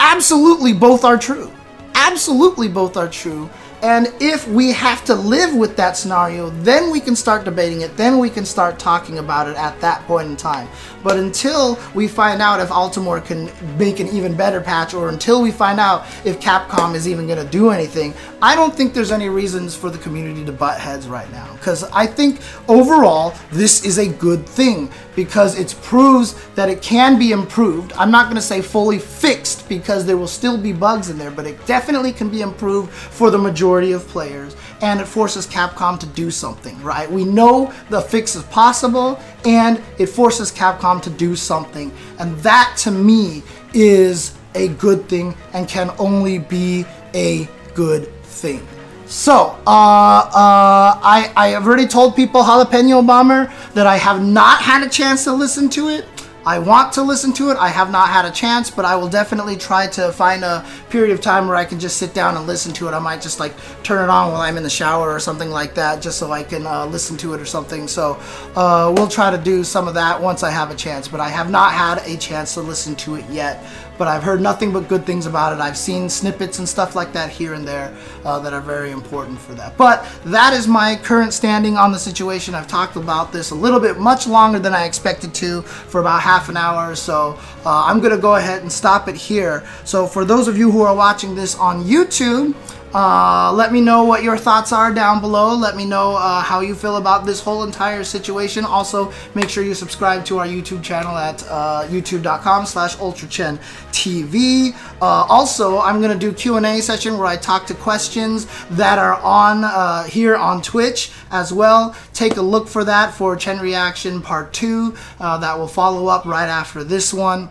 [0.00, 1.52] Absolutely, both are true.
[1.94, 3.50] Absolutely, both are true.
[3.86, 7.96] And if we have to live with that scenario, then we can start debating it.
[7.96, 10.68] Then we can start talking about it at that point in time.
[11.04, 15.40] But until we find out if Altimor can make an even better patch, or until
[15.40, 19.12] we find out if Capcom is even going to do anything, I don't think there's
[19.12, 21.52] any reasons for the community to butt heads right now.
[21.52, 27.18] Because I think overall, this is a good thing because it proves that it can
[27.18, 27.92] be improved.
[27.94, 31.30] I'm not going to say fully fixed because there will still be bugs in there,
[31.32, 34.54] but it definitely can be improved for the majority of players.
[34.82, 37.10] And it forces Capcom to do something, right?
[37.10, 41.90] We know the fix is possible and it forces Capcom to do something.
[42.18, 48.66] And that to me is a good thing and can only be a good thing.
[49.06, 54.60] So, uh, uh, I, I have already told people Jalapeno Bomber that I have not
[54.60, 56.06] had a chance to listen to it.
[56.44, 57.56] I want to listen to it.
[57.56, 61.12] I have not had a chance, but I will definitely try to find a period
[61.12, 62.92] of time where I can just sit down and listen to it.
[62.92, 65.74] I might just like turn it on while I'm in the shower or something like
[65.74, 67.88] that, just so I can uh, listen to it or something.
[67.88, 68.20] So
[68.54, 71.28] uh, we'll try to do some of that once I have a chance, but I
[71.28, 73.64] have not had a chance to listen to it yet
[73.98, 75.60] but I've heard nothing but good things about it.
[75.60, 79.38] I've seen snippets and stuff like that here and there uh, that are very important
[79.38, 79.76] for that.
[79.76, 82.54] But that is my current standing on the situation.
[82.54, 86.20] I've talked about this a little bit much longer than I expected to for about
[86.22, 87.38] half an hour or so.
[87.64, 89.66] Uh, I'm going to go ahead and stop it here.
[89.84, 92.54] So for those of you who are watching this on YouTube,
[92.94, 95.54] uh, let me know what your thoughts are down below.
[95.54, 98.64] Let me know uh, how you feel about this whole entire situation.
[98.64, 104.74] Also, make sure you subscribe to our YouTube channel at uh, youtube.com slash ultrachentv.
[105.02, 109.20] Uh, also, I'm going to do Q&A session where I talk to questions that are
[109.20, 111.94] on uh, here on Twitch as well.
[112.12, 114.94] Take a look for that for Chen Reaction Part 2.
[115.20, 117.50] Uh, that will follow up right after this one.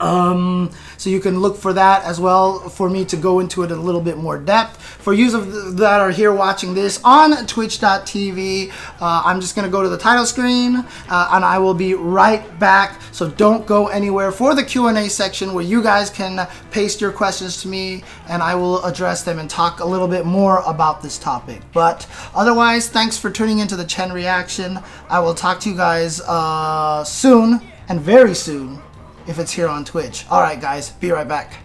[0.00, 3.70] Um, so you can look for that as well for me to go into it
[3.70, 4.82] in a little bit more depth.
[4.82, 5.30] For you
[5.72, 9.98] that are here watching this on twitch.tv, uh, I'm just going to go to the
[9.98, 10.76] title screen
[11.08, 13.00] uh, and I will be right back.
[13.12, 17.60] So don't go anywhere for the Q&A section where you guys can paste your questions
[17.62, 21.18] to me and I will address them and talk a little bit more about this
[21.18, 21.60] topic.
[21.72, 24.78] But otherwise, thanks for tuning into the Chen reaction.
[25.08, 28.80] I will talk to you guys uh, soon and very soon
[29.30, 30.26] if it's here on Twitch.
[30.28, 31.58] Alright guys, be right back.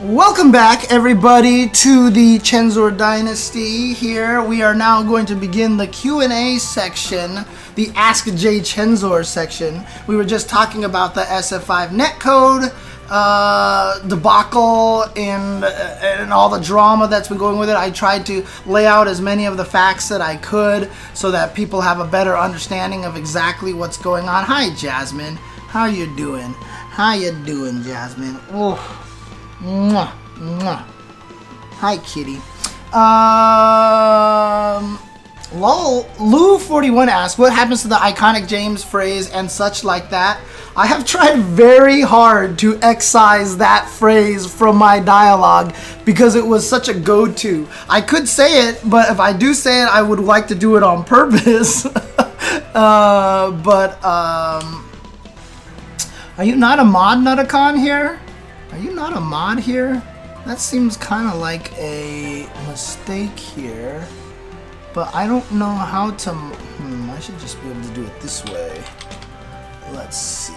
[0.00, 3.92] Welcome back, everybody, to the Chenzor Dynasty.
[3.92, 9.84] Here we are now going to begin the Q&A section, the Ask J Chenzor section.
[10.06, 12.72] We were just talking about the SF5 netcode,
[13.10, 17.76] uh, debacle and and all the drama that's been going with it.
[17.76, 21.54] I tried to lay out as many of the facts that I could so that
[21.54, 24.44] people have a better understanding of exactly what's going on.
[24.44, 25.36] Hi, Jasmine.
[25.68, 26.54] How you doing?
[26.90, 28.38] How you doing, Jasmine?
[28.52, 28.76] Oh,
[29.60, 30.84] mwah, mwah.
[31.80, 32.40] Hi, kitty.
[32.92, 34.98] Um.
[35.54, 40.40] Lol, Lou41 asks, what happens to the iconic James phrase and such like that?
[40.76, 46.68] I have tried very hard to excise that phrase from my dialogue because it was
[46.68, 47.66] such a go to.
[47.88, 50.76] I could say it, but if I do say it, I would like to do
[50.76, 51.86] it on purpose.
[52.74, 54.84] uh, but, um,
[56.36, 58.20] are you not a mod Nutacon here?
[58.70, 60.02] Are you not a mod here?
[60.46, 64.06] That seems kind of like a mistake here.
[64.94, 66.32] But I don't know how to...
[66.32, 68.82] Hmm, I should just be able to do it this way.
[69.92, 70.54] Let's see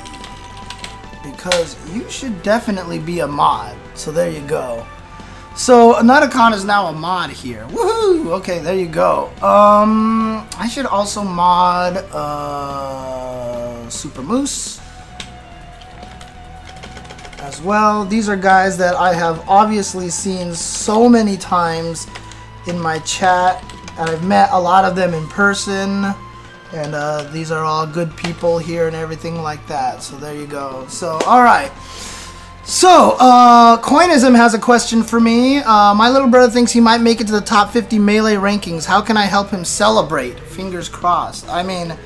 [1.23, 3.75] because you should definitely be a mod.
[3.93, 4.85] So there you go.
[5.55, 7.65] So Nutacon is now a mod here.
[7.67, 8.31] Woohoo!
[8.39, 9.27] Okay, there you go.
[9.41, 14.79] Um, I should also mod uh, Super Moose
[17.39, 18.05] as well.
[18.05, 22.07] These are guys that I have obviously seen so many times
[22.67, 23.61] in my chat,
[23.97, 26.13] and I've met a lot of them in person.
[26.73, 30.01] and uh, these are all good people here and everything like that.
[30.01, 30.85] So there you go.
[30.87, 31.71] So all right.
[32.63, 35.57] So, uh, Coinism has a question for me.
[35.57, 38.85] Uh, my little brother thinks he might make it to the top 50 melee rankings.
[38.85, 40.39] How can I help him celebrate?
[40.39, 41.49] Fingers crossed.
[41.49, 41.97] I mean,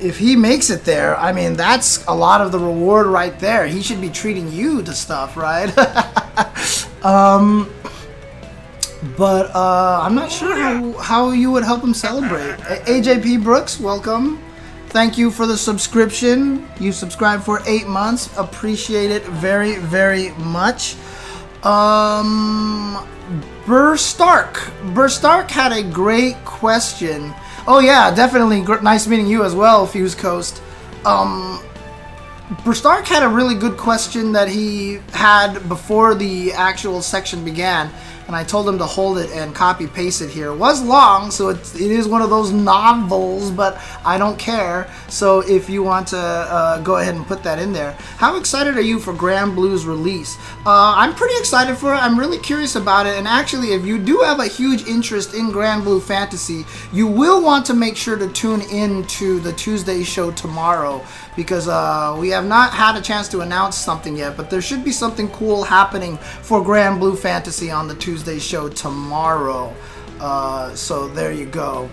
[0.00, 3.66] if he makes it there, I mean, that's a lot of the reward right there.
[3.66, 5.72] He should be treating you to stuff, right?
[7.04, 7.72] um,
[9.16, 12.56] but uh, I'm not sure how, how you would help him celebrate.
[12.86, 14.42] AJP Brooks, welcome.
[14.88, 16.68] Thank you for the subscription.
[16.78, 18.36] You subscribed for eight months.
[18.36, 20.96] Appreciate it very, very much.
[21.64, 23.06] Um,
[23.66, 24.70] Burr Stark.
[24.94, 27.34] Burr Stark had a great question.
[27.66, 28.60] Oh yeah, definitely.
[28.82, 30.62] Nice meeting you as well, Fuse Coast.
[31.04, 31.60] Um,
[32.64, 37.90] Burr Stark had a really good question that he had before the actual section began
[38.26, 40.48] and I told him to hold it and copy paste it here.
[40.48, 44.92] It was long, so it's, it is one of those novels, but I don't care.
[45.08, 47.92] So if you want to uh, go ahead and put that in there.
[48.16, 50.36] How excited are you for Grand Blue's release?
[50.64, 51.98] Uh, I'm pretty excited for it.
[51.98, 53.18] I'm really curious about it.
[53.18, 57.42] And actually, if you do have a huge interest in Grand Blue Fantasy, you will
[57.42, 61.04] want to make sure to tune in to the Tuesday show tomorrow
[61.36, 64.84] because uh, we have not had a chance to announce something yet, but there should
[64.84, 69.74] be something cool happening for Grand Blue Fantasy on the Tuesday show tomorrow.
[70.20, 71.88] Uh, so there you go.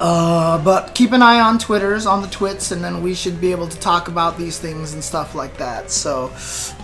[0.00, 3.52] Uh, but keep an eye on Twitters, on the twits, and then we should be
[3.52, 5.90] able to talk about these things and stuff like that.
[5.90, 6.32] So,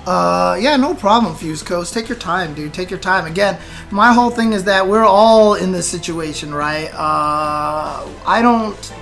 [0.07, 1.93] uh, yeah, no problem, Fuse Coast.
[1.93, 2.73] Take your time, dude.
[2.73, 3.27] Take your time.
[3.27, 3.59] Again,
[3.91, 6.89] my whole thing is that we're all in this situation, right?
[6.95, 8.95] Uh, I don't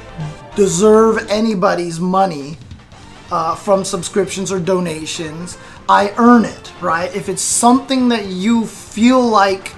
[0.59, 2.57] deserve anybody's money
[3.31, 5.57] uh, from subscriptions or donations.
[5.89, 7.15] I earn it, right?
[7.15, 9.73] If it's something that you feel like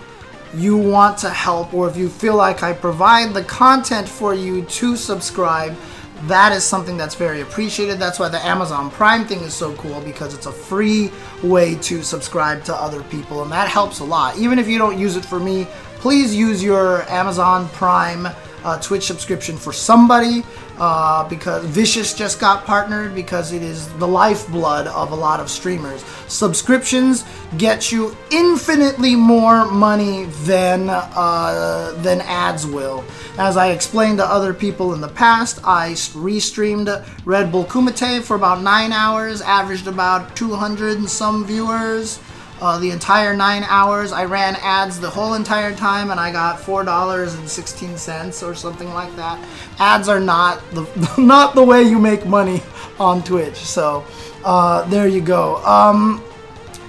[0.54, 4.62] you want to help, or if you feel like I provide the content for you
[4.62, 5.76] to subscribe,
[6.22, 7.98] that is something that's very appreciated.
[7.98, 11.10] That's why the Amazon Prime thing is so cool because it's a free
[11.42, 14.38] way to subscribe to other people, and that helps a lot.
[14.38, 15.66] Even if you don't use it for me,
[15.96, 18.26] please use your Amazon Prime
[18.64, 20.42] uh, Twitch subscription for somebody
[20.80, 25.50] uh, because Vicious just got partnered because it is the lifeblood of a lot of
[25.50, 26.02] streamers.
[26.26, 27.24] Subscriptions
[27.58, 33.04] get you infinitely more money than uh, than ads will.
[33.38, 38.36] As I explained to other people in the past, I restreamed Red Bull Kumite for
[38.36, 42.20] about nine hours, averaged about 200 and some viewers
[42.61, 44.12] uh, the entire nine hours.
[44.12, 48.42] I ran ads the whole entire time, and I got four dollars and sixteen cents
[48.42, 49.38] or something like that.
[49.79, 52.62] Ads are not the not the way you make money
[52.99, 53.57] on Twitch.
[53.57, 54.05] So
[54.44, 55.57] uh, there you go.
[55.64, 56.23] Um,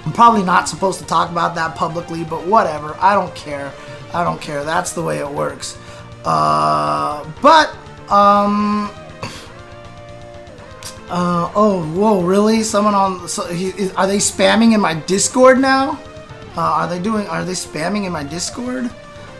[0.06, 2.96] I'm probably not supposed to talk about that publicly, but whatever.
[3.00, 3.72] I don't care.
[4.14, 4.64] I don't care.
[4.64, 5.78] That's the way it works.
[6.26, 7.76] Uh, but
[8.12, 8.92] um,
[11.12, 12.64] uh, oh, whoa, really?
[12.64, 13.28] Someone on?
[13.28, 16.00] So he, is, are they spamming in my Discord now?
[16.56, 17.28] Uh, are they doing?
[17.28, 18.86] Are they spamming in my Discord?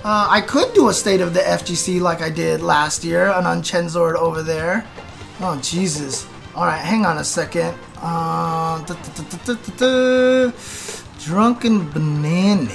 [0.04, 3.46] Uh, I could do a state of the FGC like I did last year, an
[3.46, 4.86] Unchenzord over there.
[5.40, 6.28] Oh Jesus!
[6.56, 7.74] All right, hang on a second.
[7.98, 8.84] Uh,
[11.24, 12.72] Drunken banana.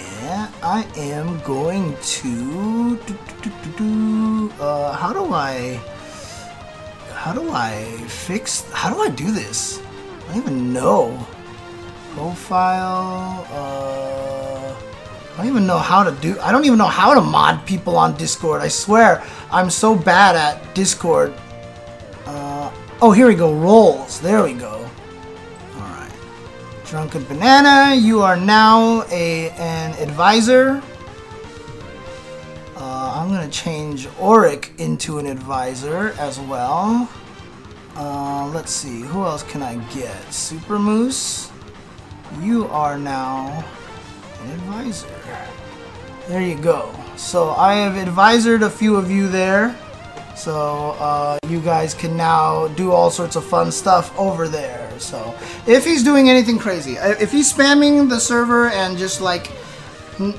[0.62, 2.98] I am going to.
[4.58, 5.80] Uh, how do I?
[7.16, 8.70] How do I fix...
[8.72, 9.80] How do I do this?
[10.28, 11.26] I don't even know.
[12.12, 13.46] Profile...
[13.50, 14.76] Uh,
[15.32, 16.38] I don't even know how to do...
[16.40, 18.60] I don't even know how to mod people on Discord.
[18.60, 21.34] I swear, I'm so bad at Discord.
[22.26, 23.54] Uh, oh, here we go.
[23.54, 24.20] Roles.
[24.20, 24.88] There we go.
[25.76, 26.12] Alright.
[26.84, 30.82] Drunken Banana, you are now a an advisor.
[33.26, 37.10] I'm going to change Auric into an advisor as well.
[37.96, 40.32] Uh, let's see, who else can I get?
[40.32, 41.50] Super Moose,
[42.40, 43.64] you are now
[44.42, 45.08] an advisor.
[46.28, 46.94] There you go.
[47.16, 49.76] So I have advisored a few of you there.
[50.36, 54.88] So uh, you guys can now do all sorts of fun stuff over there.
[55.00, 55.36] So
[55.66, 59.50] if he's doing anything crazy, if he's spamming the server and just like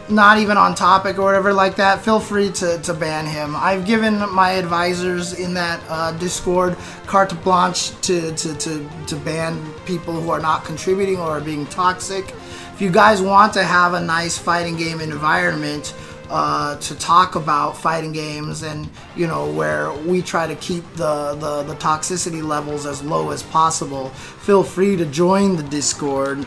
[0.10, 3.56] not even on topic or whatever like that, feel free to, to ban him.
[3.56, 9.74] I've given my advisors in that uh, Discord carte blanche to, to, to, to ban
[9.86, 12.34] people who are not contributing or are being toxic.
[12.74, 15.94] If you guys want to have a nice fighting game environment
[16.30, 21.36] uh, to talk about fighting games and, you know, where we try to keep the,
[21.36, 26.46] the, the toxicity levels as low as possible, feel free to join the Discord.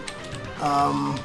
[0.61, 1.19] Um,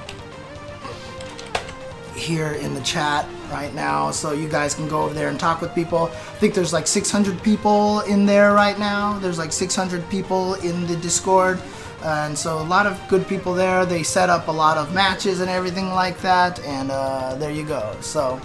[2.15, 5.61] here in the chat right now, so you guys can go over there and talk
[5.61, 6.05] with people.
[6.05, 9.19] I think there's like 600 people in there right now.
[9.19, 11.61] There's like 600 people in the Discord.
[12.03, 13.85] And so a lot of good people there.
[13.85, 16.59] They set up a lot of matches and everything like that.
[16.63, 17.95] And uh, there you go.
[18.01, 18.39] So,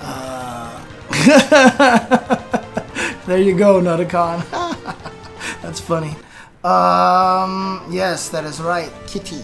[0.00, 0.84] uh,
[3.26, 4.48] there you go, Nutacon.
[5.62, 6.14] That's funny.
[6.62, 8.92] Um, yes, that is right.
[9.06, 9.42] Kitty.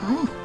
[0.00, 0.37] Hmm.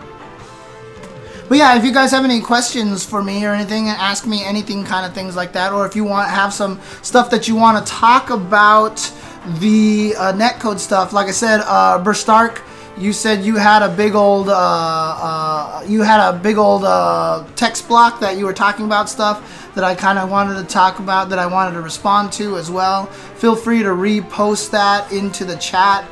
[1.49, 4.83] But yeah, if you guys have any questions for me or anything, ask me anything
[4.85, 7.85] kind of things like that, or if you want have some stuff that you want
[7.85, 9.11] to talk about
[9.59, 12.61] the uh, netcode stuff, like I said, uh, Burstark,
[12.97, 17.43] you said you had a big old uh, uh, you had a big old uh,
[17.55, 20.99] text block that you were talking about stuff that I kind of wanted to talk
[20.99, 23.07] about that I wanted to respond to as well.
[23.07, 26.05] Feel free to repost that into the chat.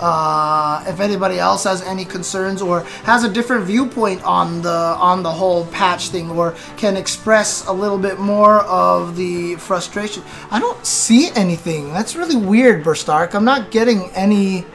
[0.00, 5.22] Uh, if anybody else has any concerns or has a different viewpoint on the on
[5.22, 10.58] the whole patch thing or can express a little bit more of the frustration i
[10.58, 11.92] don't see anything.
[11.92, 13.34] That's really weird burstark.
[13.34, 14.66] I'm not getting any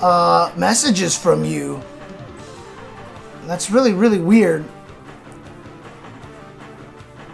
[0.00, 1.82] uh, messages from you.
[3.46, 4.64] That's really really weird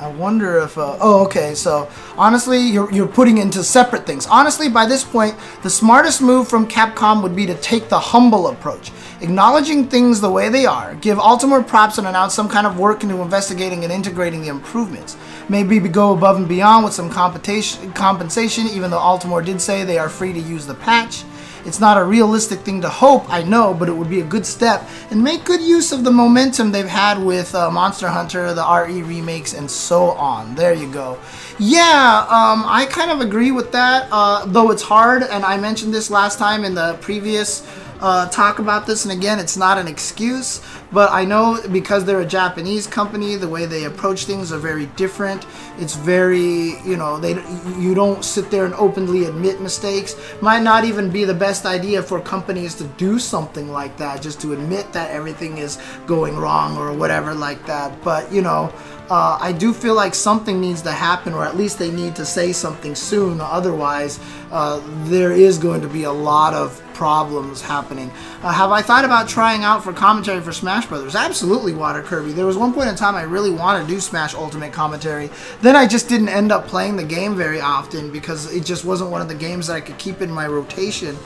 [0.02, 0.76] I wonder if.
[0.76, 1.54] Uh, oh, okay.
[1.54, 4.26] So honestly, you're you're putting into separate things.
[4.26, 8.48] Honestly, by this point, the smartest move from Capcom would be to take the humble
[8.48, 8.90] approach,
[9.20, 13.04] acknowledging things the way they are, give Altimor props, and announce some kind of work
[13.04, 15.16] into investigating and integrating the improvements.
[15.48, 17.92] Maybe go above and beyond with some compensation.
[17.92, 21.22] Compensation, even though Altimor did say they are free to use the patch.
[21.64, 24.44] It's not a realistic thing to hope, I know, but it would be a good
[24.44, 28.64] step and make good use of the momentum they've had with uh, Monster Hunter, the
[28.64, 30.54] RE remakes, and so on.
[30.54, 31.18] There you go.
[31.58, 35.94] Yeah, um, I kind of agree with that, uh, though it's hard, and I mentioned
[35.94, 37.66] this last time in the previous
[38.02, 42.20] uh, talk about this, and again, it's not an excuse, but I know because they're
[42.20, 45.46] a Japanese company, the way they approach things are very different.
[45.78, 47.34] It's very, you know, they
[47.78, 50.16] you don't sit there and openly admit mistakes.
[50.42, 54.40] Might not even be the best idea for companies to do something like that, just
[54.40, 58.02] to admit that everything is going wrong or whatever like that.
[58.02, 58.72] But you know.
[59.10, 62.24] Uh, I do feel like something needs to happen, or at least they need to
[62.24, 63.40] say something soon.
[63.40, 64.18] Otherwise,
[64.50, 68.10] uh, there is going to be a lot of problems happening.
[68.42, 71.14] Uh, have I thought about trying out for commentary for Smash Brothers?
[71.14, 72.32] Absolutely, Water Kirby.
[72.32, 75.30] There was one point in time I really wanted to do Smash Ultimate commentary.
[75.60, 79.10] Then I just didn't end up playing the game very often because it just wasn't
[79.10, 81.16] one of the games that I could keep in my rotation.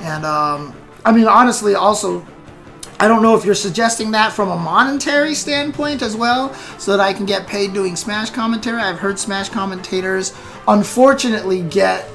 [0.00, 0.74] And um,
[1.04, 2.26] I mean, honestly, also
[2.98, 7.00] I don't know if you're suggesting that from a monetary standpoint as well, so that
[7.00, 8.80] I can get paid doing Smash commentary.
[8.80, 10.34] I've heard Smash commentators
[10.66, 12.08] unfortunately get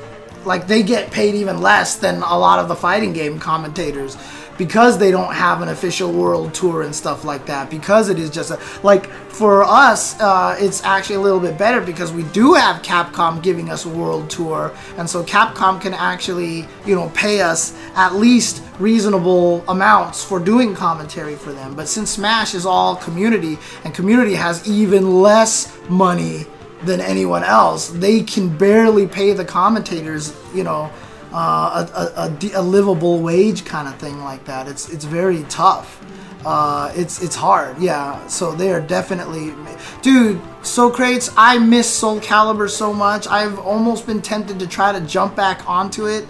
[0.44, 4.18] like they get paid even less than a lot of the fighting game commentators
[4.62, 8.30] because they don't have an official world tour and stuff like that because it is
[8.30, 12.54] just a like for us uh, it's actually a little bit better because we do
[12.54, 14.72] have capcom giving us a world tour.
[14.98, 20.76] And so capcom can actually you know pay us at least reasonable amounts for doing
[20.76, 21.74] commentary for them.
[21.74, 26.46] But since smash is all community and community has even less money
[26.84, 30.92] than anyone else they can barely pay the commentators you know
[31.34, 34.68] uh, a, a, a, livable wage kind of thing like that.
[34.68, 36.02] It's it's very tough.
[36.46, 38.26] Uh, it's it's hard, yeah.
[38.28, 39.54] So they are definitely,
[40.02, 40.42] dude.
[40.64, 43.28] Socrates, I miss Soul Calibur so much.
[43.28, 46.26] I've almost been tempted to try to jump back onto it.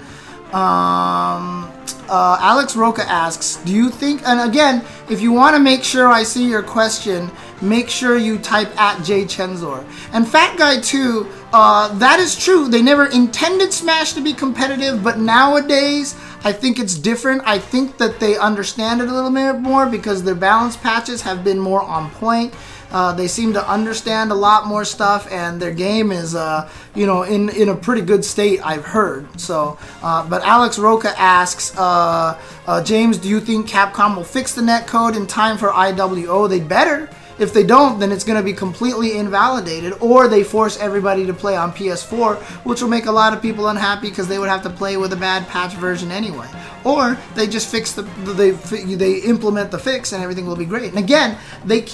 [0.53, 1.71] Um,
[2.09, 6.07] uh, Alex Roca asks, "Do you think?" And again, if you want to make sure
[6.07, 7.29] I see your question,
[7.61, 9.85] make sure you type at J Chensor.
[10.13, 11.27] And Fat Guy too.
[11.53, 12.69] Uh, that is true.
[12.69, 17.43] They never intended Smash to be competitive, but nowadays I think it's different.
[17.45, 21.43] I think that they understand it a little bit more because their balance patches have
[21.43, 22.53] been more on point.
[22.91, 27.05] Uh, they seem to understand a lot more stuff, and their game is, uh, you
[27.05, 28.65] know, in, in a pretty good state.
[28.65, 29.39] I've heard.
[29.39, 34.53] So, uh, but Alex Roca asks, uh, uh, James, do you think Capcom will fix
[34.53, 36.49] the netcode in time for IWO?
[36.49, 37.09] They better.
[37.39, 41.33] If they don't, then it's going to be completely invalidated, or they force everybody to
[41.33, 44.63] play on PS4, which will make a lot of people unhappy because they would have
[44.63, 46.47] to play with a bad patch version anyway.
[46.83, 48.03] Or they just fix the
[48.33, 48.51] they
[48.95, 50.89] they implement the fix and everything will be great.
[50.89, 51.85] And again, they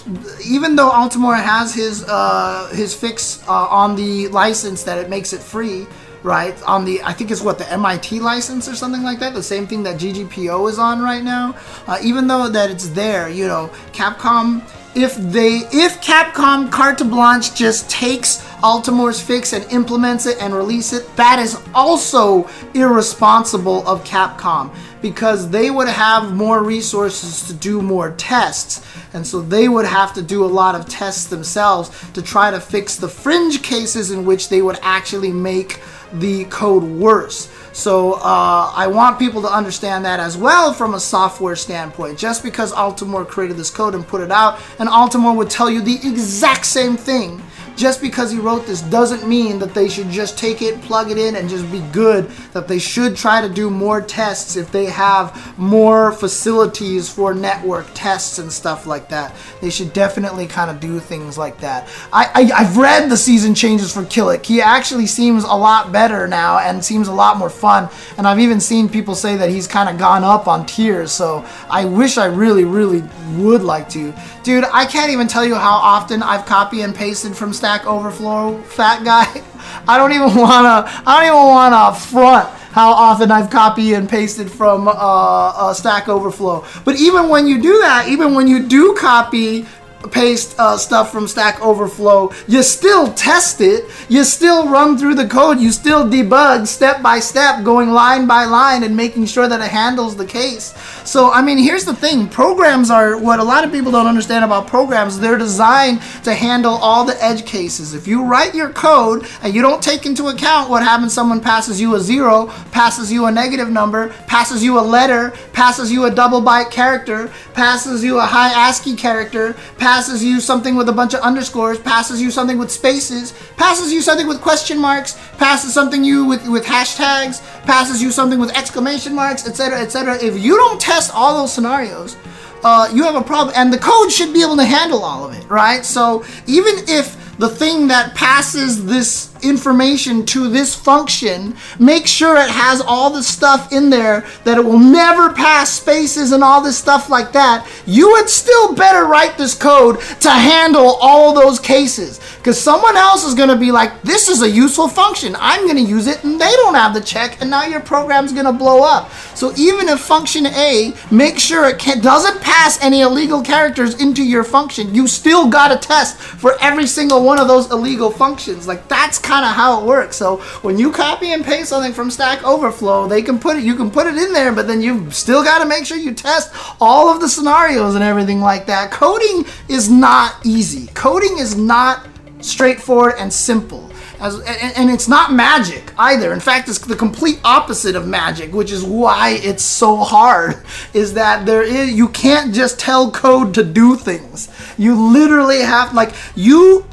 [0.45, 5.33] even though Altimor has his uh, his fix uh, on the license that it makes
[5.33, 5.87] it free
[6.23, 6.61] right?
[6.63, 9.33] On the, I think it's what the MIT license or something like that.
[9.33, 11.55] The same thing that GGPO is on right now.
[11.87, 14.61] Uh, even though that it's there, you know, Capcom
[14.95, 20.93] if they if Capcom carte blanche just takes Altimor's fix and implements it and release
[20.93, 27.81] it, that is also irresponsible of Capcom because they would have more resources to do
[27.81, 28.85] more tests.
[29.13, 32.59] And so they would have to do a lot of tests themselves to try to
[32.59, 35.81] fix the fringe cases in which they would actually make
[36.13, 37.47] the code worse.
[37.77, 42.17] So uh, I want people to understand that as well from a software standpoint.
[42.17, 45.81] Just because Altimor created this code and put it out, and Altimor would tell you
[45.81, 47.39] the exact same thing
[47.77, 51.17] just because he wrote this doesn't mean that they should just take it, plug it
[51.17, 52.27] in, and just be good.
[52.51, 57.87] That they should try to do more tests if they have more facilities for network
[57.93, 59.35] tests and stuff like that.
[59.61, 61.87] They should definitely kind of do things like that.
[62.11, 64.43] I, I, have read the season changes for Kilik.
[64.43, 67.89] He actually seems a lot better now and seems a lot more fun.
[68.17, 71.11] And I've even seen people say that he's kind of gone up on tiers.
[71.11, 73.03] So I wish I really, really
[73.35, 74.13] would like to.
[74.47, 78.61] Dude, I can't even tell you how often I've copy and pasted from Stack Overflow,
[78.61, 79.25] fat guy.
[79.89, 80.85] I don't even wanna.
[81.05, 86.07] I don't even wanna front how often I've copied and pasted from uh, uh, Stack
[86.07, 86.63] Overflow.
[86.85, 89.65] But even when you do that, even when you do copy
[90.07, 95.27] paste uh, stuff from Stack Overflow, you still test it, you still run through the
[95.27, 99.61] code, you still debug step by step, going line by line and making sure that
[99.61, 100.73] it handles the case.
[101.03, 104.43] So, I mean, here's the thing programs are what a lot of people don't understand
[104.43, 105.19] about programs.
[105.19, 107.93] They're designed to handle all the edge cases.
[107.93, 111.79] If you write your code and you don't take into account what happens, someone passes
[111.79, 116.11] you a zero, passes you a negative number, passes you a letter, passes you a
[116.11, 121.15] double byte character, passes you a high ASCII character, passes you something with a bunch
[121.15, 126.03] of underscores, passes you something with spaces, passes you something with question marks, passes something
[126.03, 130.15] you with, with hashtags, passes you something with exclamation marks, etc., etc.
[130.21, 132.15] If you don't test all those scenarios,
[132.63, 135.33] uh, you have a problem, and the code should be able to handle all of
[135.33, 135.83] it, right?
[135.83, 142.49] So even if the thing that passes this information to this function, make sure it
[142.49, 146.77] has all the stuff in there that it will never pass spaces and all this
[146.77, 152.19] stuff like that, you would still better write this code to handle all those cases.
[152.37, 155.35] Because someone else is going to be like, this is a useful function.
[155.37, 158.31] I'm going to use it, and they don't have the check, and now your program's
[158.31, 159.11] going to blow up.
[159.35, 164.23] So even if function A, make sure it can, doesn't pass any illegal characters into
[164.23, 168.67] your function, you still got to test for every single one of those illegal functions.
[168.67, 170.15] Like that's kind of how it works.
[170.15, 173.75] So when you copy and paste something from Stack Overflow, they can put it, you
[173.75, 176.53] can put it in there, but then you've still got to make sure you test
[176.79, 178.91] all of the scenarios and everything like that.
[178.91, 180.87] Coding is not easy.
[180.93, 182.07] Coding is not
[182.41, 183.91] straightforward and simple.
[184.19, 186.33] As, and, and, it's not magic either.
[186.33, 190.63] In fact, it's the complete opposite of magic, which is why it's so hard.
[190.93, 194.49] Is that there is you can't just tell code to do things.
[194.77, 196.85] You literally have like you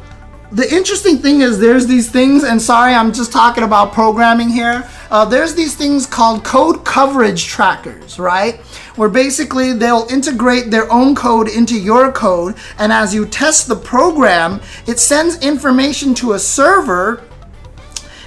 [0.55, 4.89] the interesting thing is there's these things, and sorry, I'm just talking about programming here.
[5.11, 8.61] Uh, there's these things called code coverage trackers, right?
[8.95, 13.75] Where basically they'll integrate their own code into your code, and as you test the
[13.75, 17.25] program, it sends information to a server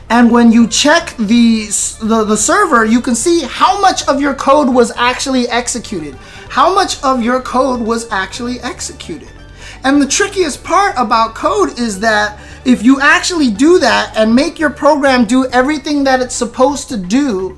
[0.09, 1.65] and when you check the,
[2.01, 6.15] the, the server, you can see how much of your code was actually executed.
[6.47, 9.27] How much of your code was actually executed.
[9.87, 14.59] And the trickiest part about code is that if you actually do that and make
[14.59, 17.57] your program do everything that it's supposed to do,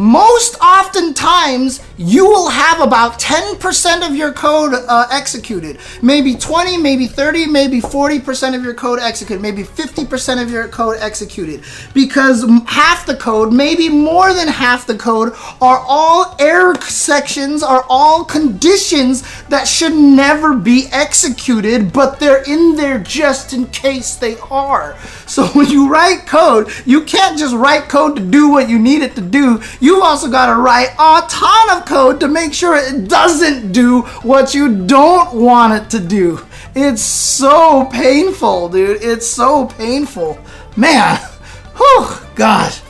[0.00, 5.78] most oftentimes you will have about 10% of your code uh, executed.
[6.00, 10.96] Maybe 20, maybe 30, maybe 40% of your code executed, maybe 50% of your code
[11.00, 11.62] executed.
[11.92, 17.84] Because half the code, maybe more than half the code, are all error sections, are
[17.90, 24.38] all conditions that should never be executed, but they're in there just in case they
[24.50, 24.96] are.
[25.26, 29.02] So when you write code, you can't just write code to do what you need
[29.02, 29.60] it to do.
[29.90, 34.02] You've also got to write a ton of code to make sure it doesn't do
[34.22, 36.38] what you don't want it to do.
[36.76, 39.02] It's so painful, dude.
[39.02, 40.38] It's so painful.
[40.76, 41.16] Man,
[41.76, 42.82] whew, gosh.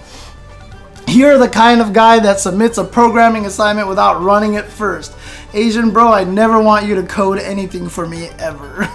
[1.09, 5.17] You're the kind of guy that submits a programming assignment without running it first.
[5.55, 8.83] Asian bro, I never want you to code anything for me ever.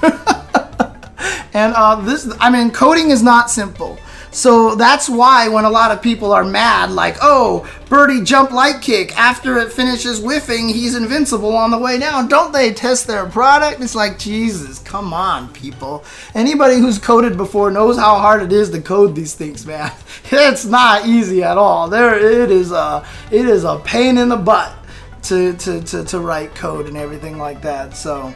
[1.55, 3.97] and uh, this, I mean, coding is not simple.
[4.36, 8.81] So that's why when a lot of people are mad, like, oh, Birdie jump light
[8.81, 9.17] kick.
[9.17, 12.27] After it finishes whiffing, he's invincible on the way down.
[12.27, 13.79] Don't they test their product?
[13.79, 16.03] It's like, Jesus, come on, people.
[16.33, 19.89] Anybody who's coded before knows how hard it is to code these things, man.
[20.31, 21.88] It's not easy at all.
[21.88, 24.75] There, it is a, it is a pain in the butt
[25.23, 27.95] to, to, to, to write code and everything like that.
[27.95, 28.36] So,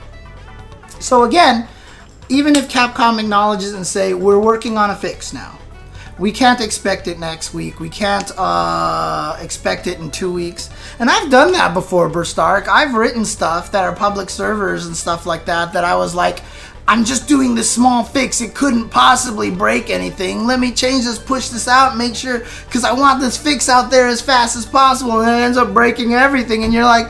[1.01, 1.67] so again,
[2.29, 5.59] even if Capcom acknowledges and say we're working on a fix now,
[6.19, 7.79] we can't expect it next week.
[7.79, 10.69] We can't uh, expect it in two weeks.
[10.99, 12.67] And I've done that before, Burstark.
[12.67, 16.41] I've written stuff that are public servers and stuff like that that I was like,
[16.89, 18.41] I'm just doing this small fix.
[18.41, 20.45] It couldn't possibly break anything.
[20.45, 23.91] Let me change this, push this out, make sure, because I want this fix out
[23.91, 25.21] there as fast as possible.
[25.21, 26.63] And it ends up breaking everything.
[26.63, 27.07] And you're like,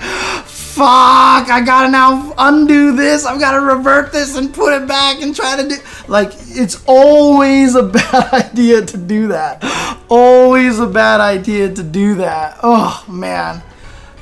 [0.69, 3.25] fuck, I gotta now undo this.
[3.25, 5.75] I've gotta revert this and put it back and try to do.
[6.07, 9.63] Like, it's always a bad idea to do that.
[10.09, 12.57] Always a bad idea to do that.
[12.63, 13.61] Oh, man.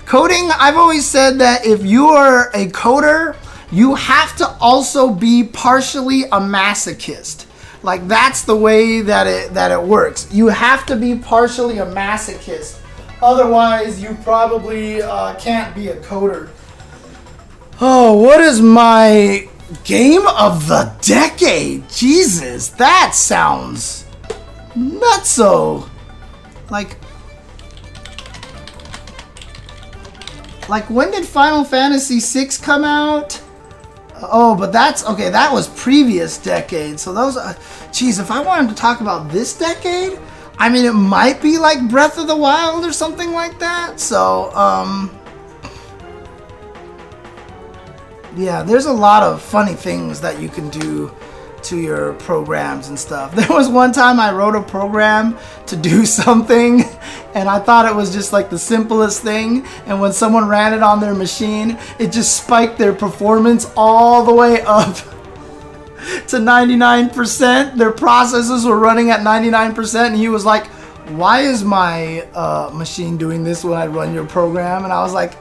[0.05, 3.35] Coding, I've always said that if you are a coder,
[3.71, 7.45] you have to also be partially a masochist.
[7.83, 10.27] Like that's the way that it that it works.
[10.31, 12.79] You have to be partially a masochist.
[13.21, 16.49] Otherwise, you probably uh, can't be a coder.
[17.81, 19.47] Oh, what is my
[19.83, 21.89] game of the decade?
[21.89, 24.05] Jesus, that sounds
[24.75, 25.89] nutso.
[26.69, 26.97] Like,
[30.69, 33.41] like when did Final Fantasy VI come out?
[34.21, 35.29] Oh, but that's okay.
[35.29, 36.99] That was previous decade.
[36.99, 37.53] So those, uh,
[37.91, 40.19] geez, if I wanted to talk about this decade,
[40.59, 43.99] I mean, it might be like Breath of the Wild or something like that.
[43.99, 45.17] So, um,
[48.35, 51.11] yeah, there's a lot of funny things that you can do
[51.63, 53.35] to your programs and stuff.
[53.35, 55.37] There was one time I wrote a program
[55.67, 56.83] to do something
[57.35, 60.81] and I thought it was just like the simplest thing and when someone ran it
[60.81, 64.97] on their machine, it just spiked their performance all the way up
[66.27, 67.77] to 99%.
[67.77, 70.67] Their processes were running at 99% and he was like,
[71.21, 75.13] "Why is my uh, machine doing this when I run your program?" And I was
[75.13, 75.33] like,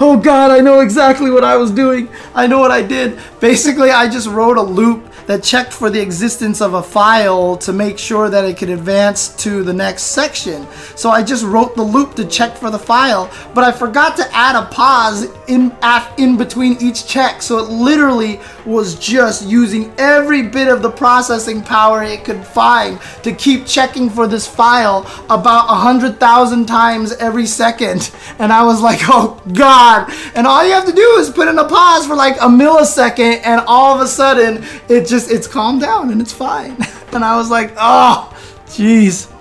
[0.00, 2.08] "Oh god, I know exactly what I was doing.
[2.34, 3.18] I know what I did.
[3.40, 7.72] Basically, I just wrote a loop that checked for the existence of a file to
[7.72, 10.66] make sure that it could advance to the next section.
[10.96, 14.28] So I just wrote the loop to check for the file, but I forgot to
[14.34, 15.74] add a pause in
[16.18, 17.42] in between each check.
[17.42, 23.00] So it literally was just using every bit of the processing power it could find
[23.22, 25.00] to keep checking for this file
[25.30, 28.10] about a hundred thousand times every second.
[28.38, 30.12] And I was like, oh god!
[30.34, 33.40] And all you have to do is put in a pause for like a millisecond,
[33.44, 36.76] and all of a sudden it just it's calmed down and it's fine.
[37.12, 38.30] and I was like, oh,
[38.66, 39.33] jeez.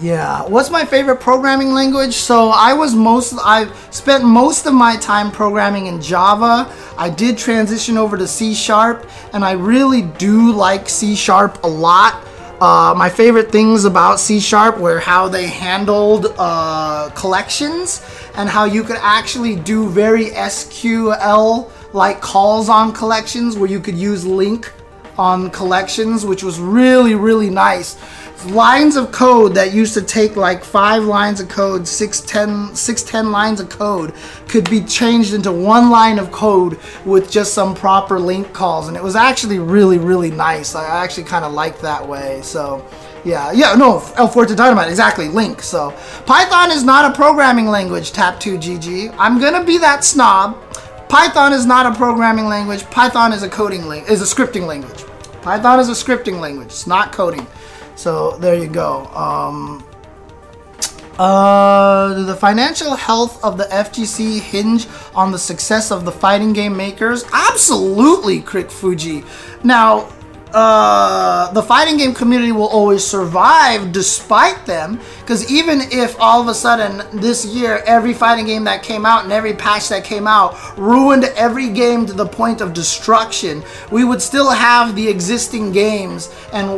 [0.00, 2.14] Yeah, what's my favorite programming language?
[2.14, 6.70] So I was most I spent most of my time programming in Java.
[6.98, 11.68] I did transition over to C Sharp, and I really do like C Sharp a
[11.68, 12.26] lot.
[12.60, 18.04] Uh, my favorite things about C Sharp were how they handled uh, collections
[18.36, 23.96] and how you could actually do very SQL like calls on collections where you could
[23.96, 24.72] use LINQ
[25.16, 27.96] on collections, which was really, really nice.
[28.44, 33.02] Lines of code that used to take like five lines of code, six, ten, six,
[33.02, 34.12] ten lines of code,
[34.48, 38.88] could be changed into one line of code with just some proper LINQ calls.
[38.88, 40.74] And it was actually really, really nice.
[40.74, 42.40] I actually kind of liked that way.
[42.42, 42.86] So,
[43.24, 45.62] yeah, yeah, no, El Forte Dynamite, exactly, LINQ.
[45.62, 45.94] So,
[46.26, 49.14] Python is not a programming language, Tap2GG.
[49.16, 50.58] I'm gonna be that snob.
[51.08, 52.84] Python is not a programming language.
[52.90, 55.04] Python is a coding lang- is a scripting language.
[55.40, 56.66] Python is a scripting language.
[56.66, 57.46] It's not coding.
[57.94, 59.06] So there you go.
[59.06, 59.84] Um,
[61.18, 66.76] uh, the financial health of the FGC hinge on the success of the fighting game
[66.76, 67.24] makers?
[67.32, 69.22] Absolutely, Crick Fuji.
[69.62, 70.08] Now,
[70.54, 75.00] uh, the fighting game community will always survive despite them.
[75.20, 79.24] Because even if all of a sudden this year every fighting game that came out
[79.24, 84.04] and every patch that came out ruined every game to the point of destruction, we
[84.04, 86.68] would still have the existing games, and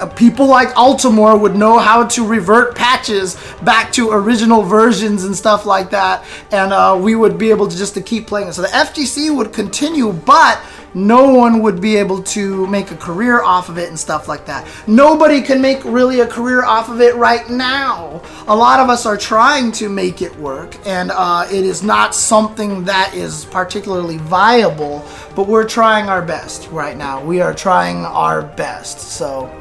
[0.00, 5.36] uh, people like Altimor would know how to revert patches back to original versions and
[5.36, 8.54] stuff like that, and uh, we would be able to just to keep playing it.
[8.54, 10.60] So the FGC would continue, but
[10.94, 14.46] no one would be able to make a career off of it and stuff like
[14.46, 14.66] that.
[14.86, 18.22] Nobody can make really a career off of it right now.
[18.48, 22.14] A lot of us are trying to make it work, and uh, it is not
[22.14, 27.22] something that is particularly viable, but we're trying our best right now.
[27.22, 29.00] We are trying our best.
[29.00, 29.59] So.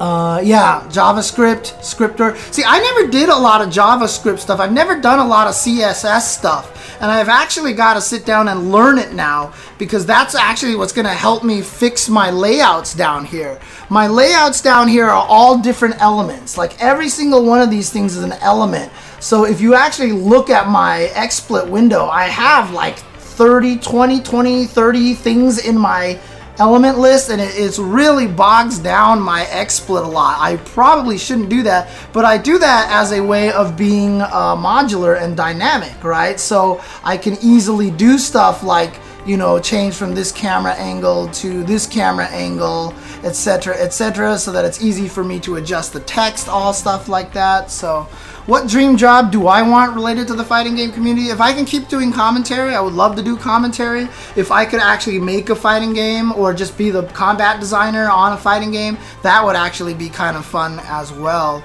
[0.00, 2.36] Uh, yeah, JavaScript, scripter.
[2.50, 4.58] See, I never did a lot of JavaScript stuff.
[4.60, 6.98] I've never done a lot of CSS stuff.
[7.00, 10.92] And I've actually got to sit down and learn it now because that's actually what's
[10.92, 13.60] going to help me fix my layouts down here.
[13.90, 16.56] My layouts down here are all different elements.
[16.56, 18.92] Like every single one of these things is an element.
[19.20, 24.66] So if you actually look at my XSplit window, I have like 30, 20, 20,
[24.66, 26.20] 30 things in my
[26.58, 30.38] element list and it, it's really bogs down my XSplit a lot.
[30.40, 34.56] I probably shouldn't do that, but I do that as a way of being uh,
[34.56, 36.38] modular and dynamic, right?
[36.38, 41.62] So I can easily do stuff like you know change from this camera angle to
[41.62, 42.92] this camera angle
[43.22, 47.32] etc etc so that it's easy for me to adjust the text all stuff like
[47.32, 48.08] that so
[48.46, 51.28] what dream job do I want related to the fighting game community?
[51.28, 54.08] If I can keep doing commentary, I would love to do commentary.
[54.34, 58.32] If I could actually make a fighting game or just be the combat designer on
[58.32, 61.62] a fighting game, that would actually be kind of fun as well.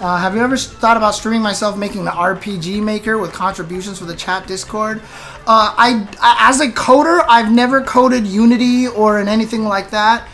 [0.00, 4.04] Uh, have you ever thought about streaming myself making the RPG Maker with contributions for
[4.04, 5.00] the chat Discord?
[5.46, 6.06] Uh, I,
[6.40, 10.28] as a coder, I've never coded Unity or in anything like that.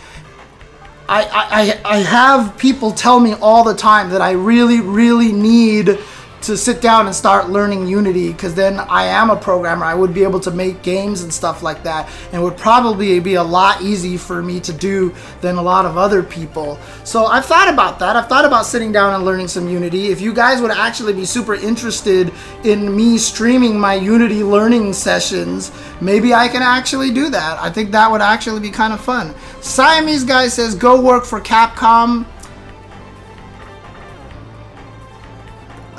[1.09, 5.99] I, I, I have people tell me all the time that I really, really need
[6.43, 9.85] to sit down and start learning Unity because then I am a programmer.
[9.85, 13.35] I would be able to make games and stuff like that, and would probably be
[13.35, 16.79] a lot easy for me to do than a lot of other people.
[17.05, 18.17] So I've thought about that.
[18.17, 20.09] I've thought about sitting down and learning some Unity.
[20.09, 22.33] If you guys would actually be super interested
[22.65, 27.59] in me streaming my Unity learning sessions, maybe I can actually do that.
[27.61, 29.35] I think that would actually be kind of fun.
[29.61, 32.27] Siamese guy says, go work for Capcom.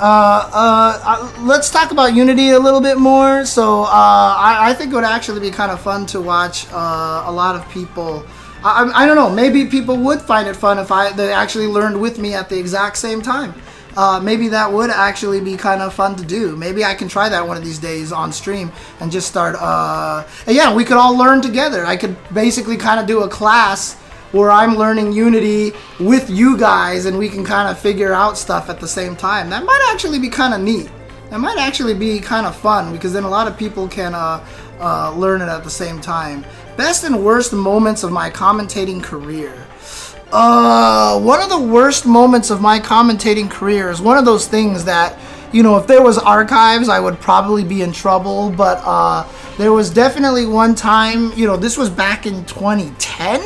[0.04, 3.46] Uh, uh, uh, let's talk about Unity a little bit more.
[3.46, 7.22] So uh, I, I, think it would actually be kind of fun to watch uh,
[7.24, 8.22] a lot of people.
[8.62, 9.30] I, I, don't know.
[9.30, 12.58] Maybe people would find it fun if I they actually learned with me at the
[12.58, 13.54] exact same time.
[14.22, 16.54] Maybe that would actually be kind of fun to do.
[16.54, 19.56] Maybe I can try that one of these days on stream and just start.
[20.46, 21.86] Yeah, we could all learn together.
[21.86, 23.96] I could basically kind of do a class
[24.34, 28.68] where I'm learning Unity with you guys and we can kind of figure out stuff
[28.68, 29.48] at the same time.
[29.48, 30.90] That might actually be kind of neat.
[31.30, 34.44] That might actually be kind of fun because then a lot of people can uh,
[34.80, 36.44] uh, learn it at the same time.
[36.76, 39.66] Best and worst moments of my commentating career.
[40.32, 44.84] Uh, one of the worst moments of my commentating career is one of those things
[44.84, 45.16] that,
[45.52, 48.50] you know, if there was archives, I would probably be in trouble.
[48.50, 49.28] But uh,
[49.58, 53.40] there was definitely one time, you know, this was back in 2010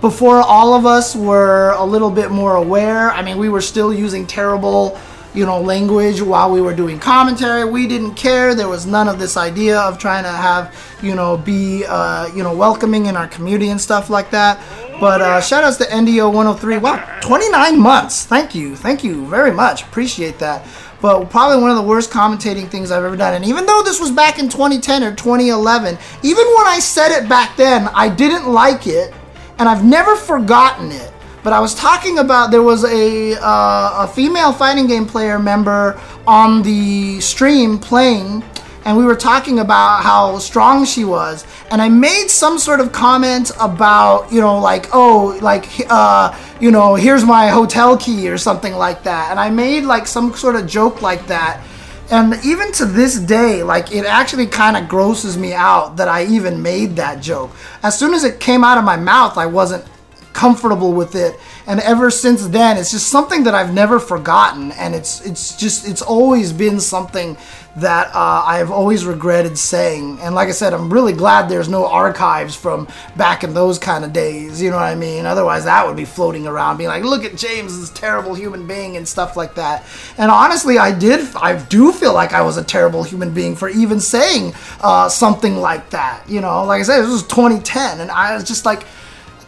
[0.00, 3.10] before all of us were a little bit more aware.
[3.10, 4.98] I mean, we were still using terrible,
[5.34, 7.64] you know, language while we were doing commentary.
[7.64, 8.54] We didn't care.
[8.54, 12.42] There was none of this idea of trying to have, you know, be, uh, you
[12.42, 14.60] know, welcoming in our community and stuff like that.
[15.00, 16.78] But uh, shout outs to NDO 103.
[16.78, 18.24] Wow, 29 months.
[18.24, 18.76] Thank you.
[18.76, 19.82] Thank you very much.
[19.82, 20.66] Appreciate that.
[21.00, 23.34] But probably one of the worst commentating things I've ever done.
[23.34, 27.28] And even though this was back in 2010 or 2011, even when I said it
[27.28, 29.14] back then, I didn't like it
[29.58, 31.12] and I've never forgotten it.
[31.42, 35.98] But I was talking about there was a uh, a female fighting game player member
[36.26, 38.42] on the stream playing,
[38.84, 42.92] and we were talking about how strong she was, and I made some sort of
[42.92, 48.36] comment about you know like oh like uh, you know here's my hotel key or
[48.36, 51.62] something like that, and I made like some sort of joke like that
[52.10, 56.24] and even to this day, like it actually kind of grosses me out that I
[56.24, 57.50] even made that joke.
[57.82, 59.84] As soon as it came out of my mouth, I wasn't
[60.32, 61.38] comfortable with it.
[61.66, 64.72] And ever since then, it's just something that I've never forgotten.
[64.72, 67.36] And it's it's just it's always been something
[67.80, 70.18] that uh, I've always regretted saying.
[70.20, 74.04] And like I said, I'm really glad there's no archives from back in those kind
[74.04, 74.60] of days.
[74.60, 75.26] You know what I mean?
[75.26, 78.96] Otherwise, that would be floating around, being like, "Look at James, this terrible human being,"
[78.96, 79.84] and stuff like that.
[80.16, 83.68] And honestly, I did, I do feel like I was a terrible human being for
[83.68, 86.28] even saying uh, something like that.
[86.28, 88.86] You know, like I said, this was 2010, and I was just like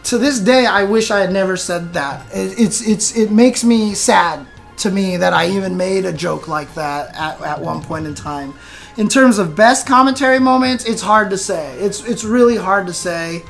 [0.03, 2.25] to this day, I wish I had never said that.
[2.33, 4.45] It, it's it's it makes me sad
[4.81, 8.15] to me that I even made a joke like that at, at one point in
[8.15, 8.53] time.
[8.97, 11.77] In terms of best commentary moments, it's hard to say.
[11.79, 13.43] It's it's really hard to say.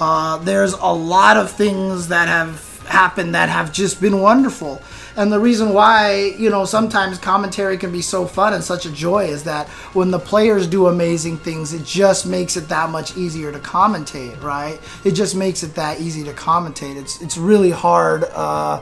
[0.00, 4.82] Uh, there's a lot of things that have happened that have just been wonderful.
[5.16, 8.92] And the reason why, you know, sometimes commentary can be so fun and such a
[8.92, 13.16] joy is that when the players do amazing things, it just makes it that much
[13.16, 14.78] easier to commentate, right?
[15.04, 16.96] It just makes it that easy to commentate.
[16.96, 18.24] It's it's really hard.
[18.32, 18.80] Uh,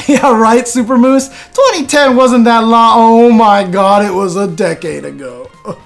[0.08, 1.28] yeah, right, Super Moose.
[1.28, 2.92] 2010 wasn't that long.
[2.96, 5.50] Oh my God, it was a decade ago.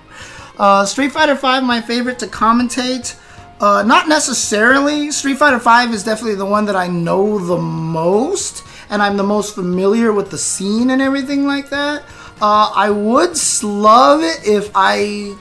[0.56, 3.20] Uh, Street Fighter V, my favorite to commentate.
[3.60, 5.10] Uh, not necessarily.
[5.10, 9.24] Street Fighter V is definitely the one that I know the most and I'm the
[9.24, 12.04] most familiar with the scene and everything like that.
[12.40, 15.36] Uh, I would love it if I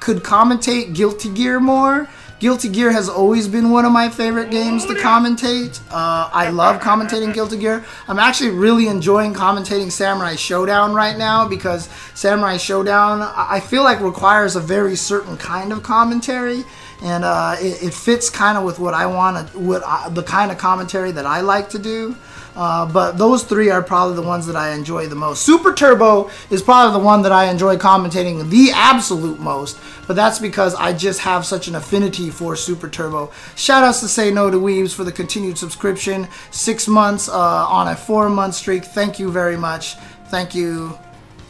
[0.00, 2.08] could commentate Guilty Gear more
[2.40, 5.80] Guilty Gear has always been one of my favorite games to commentate.
[5.90, 7.84] Uh, I love commentating Guilty Gear.
[8.08, 14.00] I'm actually really enjoying commentating Samurai Showdown right now because Samurai Showdown, I feel like
[14.00, 16.64] requires a very certain kind of commentary
[17.02, 20.22] and uh, it, it, fits kind of with what I want to, what I, the
[20.22, 22.16] kind of commentary that I like to do.
[22.56, 25.42] Uh, but those three are probably the ones that I enjoy the most.
[25.42, 30.38] Super Turbo is probably the one that I enjoy commentating the absolute most, but that's
[30.38, 33.32] because I just have such an affinity for Super Turbo.
[33.56, 36.28] Shout outs to Say No to Weaves for the continued subscription.
[36.50, 38.84] Six months uh, on a four month streak.
[38.84, 39.94] Thank you very much.
[40.28, 40.96] Thank you.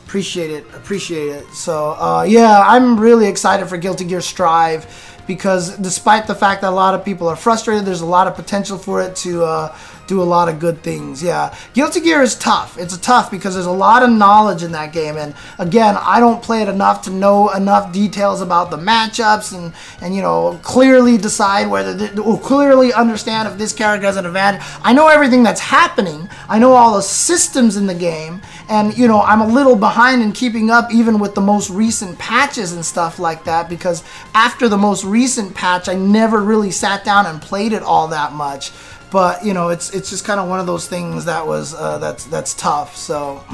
[0.07, 0.64] Appreciate it.
[0.74, 1.46] Appreciate it.
[1.48, 4.86] So, uh, yeah, I'm really excited for Guilty Gear Strive
[5.26, 8.34] because despite the fact that a lot of people are frustrated, there's a lot of
[8.34, 9.76] potential for it to uh,
[10.07, 11.22] do a lot of good things.
[11.22, 12.78] Yeah, Guilty Gear is tough.
[12.78, 16.42] It's tough because there's a lot of knowledge in that game, and again, I don't
[16.42, 21.16] play it enough to know enough details about the matchups and and you know clearly
[21.16, 24.62] decide whether the, or clearly understand if this character has an advantage.
[24.82, 26.28] I know everything that's happening.
[26.48, 30.22] I know all the systems in the game, and you know I'm a little behind
[30.22, 34.68] in keeping up even with the most recent patches and stuff like that because after
[34.68, 38.72] the most recent patch, I never really sat down and played it all that much
[39.14, 41.98] but you know it's it's just kind of one of those things that was uh,
[41.98, 43.44] that's that's tough so.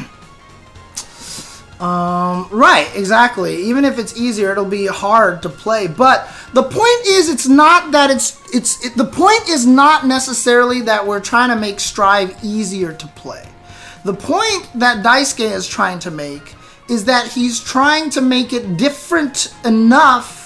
[1.78, 3.56] Um, right exactly.
[3.56, 5.86] Even if it's easier it'll be hard to play.
[5.86, 10.82] But the point is it's not that it's it's it, the point is not necessarily
[10.82, 13.46] that we're trying to make strive easier to play.
[14.04, 16.54] The point that daisuke is trying to make
[16.90, 20.39] is that he's trying to make it different enough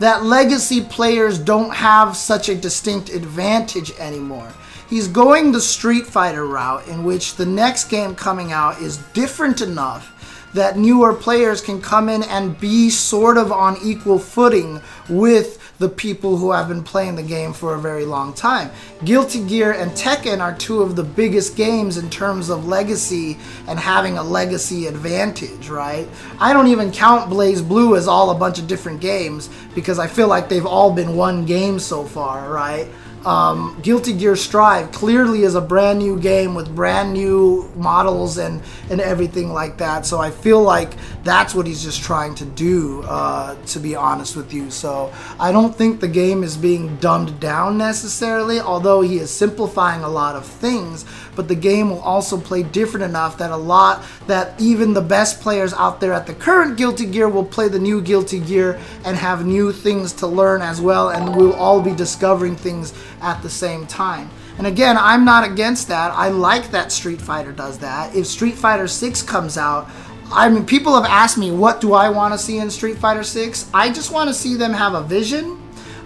[0.00, 4.50] that legacy players don't have such a distinct advantage anymore.
[4.88, 9.60] He's going the Street Fighter route in which the next game coming out is different
[9.60, 10.16] enough
[10.54, 15.88] that newer players can come in and be sort of on equal footing with the
[15.88, 18.70] people who have been playing the game for a very long time.
[19.02, 23.78] Guilty Gear and Tekken are two of the biggest games in terms of legacy and
[23.78, 26.06] having a legacy advantage, right?
[26.38, 30.28] I don't even count BlazBlue as all a bunch of different games because I feel
[30.28, 32.86] like they've all been one game so far, right?
[33.24, 38.62] Um, Guilty Gear Strive clearly is a brand new game with brand new models and
[38.88, 40.06] and everything like that.
[40.06, 44.36] So I feel like that's what he's just trying to do, uh, to be honest
[44.36, 44.70] with you.
[44.70, 50.02] So I don't think the game is being dumbed down necessarily, although he is simplifying
[50.02, 51.04] a lot of things.
[51.40, 55.40] But the game will also play different enough that a lot that even the best
[55.40, 59.16] players out there at the current Guilty Gear will play the new Guilty Gear and
[59.16, 63.48] have new things to learn as well, and we'll all be discovering things at the
[63.48, 64.28] same time.
[64.58, 66.12] And again, I'm not against that.
[66.12, 68.14] I like that Street Fighter does that.
[68.14, 69.88] If Street Fighter 6 comes out,
[70.30, 73.22] I mean, people have asked me, what do I want to see in Street Fighter
[73.22, 73.70] 6?
[73.72, 75.58] I just want to see them have a vision.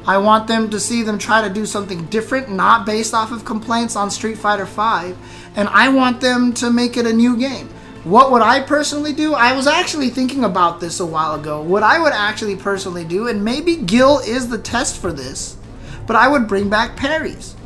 [0.06, 3.44] I want them to see them try to do something different, not based off of
[3.44, 5.14] complaints on Street Fighter V,
[5.56, 7.68] And I want them to make it a new game.
[8.04, 9.32] What would I personally do?
[9.32, 11.62] I was actually thinking about this a while ago.
[11.62, 15.56] What I would actually personally do, and maybe Gil is the test for this,
[16.06, 17.56] but I would bring back parries,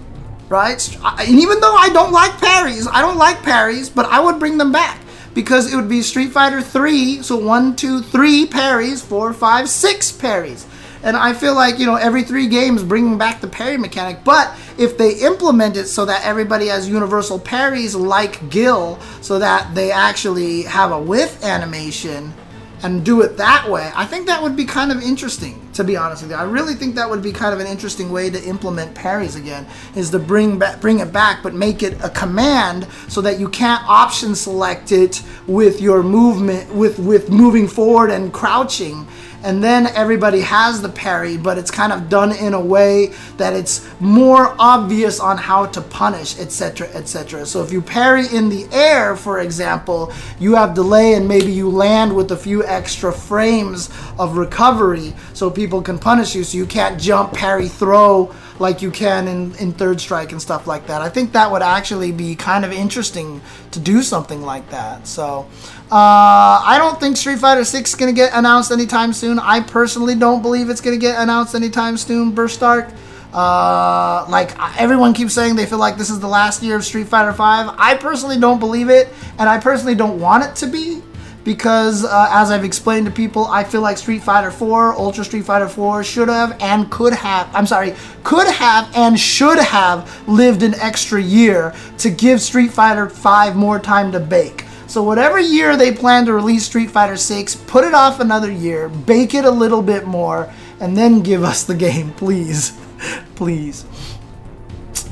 [0.49, 0.97] right?
[1.03, 4.59] And even though I don't like parries, I don't like parries, but I would bring
[4.59, 5.01] them back
[5.35, 10.13] because it would be Street Fighter 3, so one, two, three parries, four, five, six
[10.13, 10.67] parries.
[11.03, 14.25] And I feel like, you know, every three games bringing back the parry mechanic.
[14.25, 19.75] But if they implement it so that everybody has universal parries like Gil, so that
[19.75, 22.35] they actually have a whiff animation,
[22.83, 25.97] and do it that way, I think that would be kind of interesting, to be
[25.97, 26.37] honest with you.
[26.37, 29.67] I really think that would be kind of an interesting way to implement parries again,
[29.97, 33.83] is to bring bring it back, but make it a command so that you can't
[33.89, 39.09] option select it with your movement, with with moving forward and crouching
[39.43, 43.55] and then everybody has the parry, but it's kind of done in a way that
[43.55, 47.47] it's more obvious on how to punish, etc., etc.
[47.47, 51.71] So if you parry in the air, for example, you have delay and maybe you
[51.71, 56.67] land with a few extra frames of recovery so people can punish you so you
[56.67, 61.01] can't jump, parry, throw like you can in, in Third Strike and stuff like that.
[61.03, 63.41] I think that would actually be kind of interesting
[63.71, 65.07] to do something like that.
[65.07, 65.47] So
[65.91, 69.39] uh, I don't think Street Fighter 6 is going to get announced anytime soon.
[69.39, 72.89] I personally don't believe it's going to get announced anytime soon, Burst Dark.
[73.33, 77.09] Uh, like everyone keeps saying they feel like this is the last year of Street
[77.09, 77.75] Fighter 5.
[77.79, 81.03] I personally don't believe it, and I personally don't want it to be
[81.49, 85.47] because uh, as I've explained to people, I feel like Street Fighter 4, Ultra Street
[85.47, 90.63] Fighter 4 should have and could have, I'm sorry, could have and should have lived
[90.63, 94.67] an extra year to give Street Fighter 5 more time to bake.
[94.89, 98.91] So whatever year they plan to release Street Fighter 6, put it off another year,
[98.91, 102.79] bake it a little bit more, and then give us the game, please.
[103.37, 103.87] please.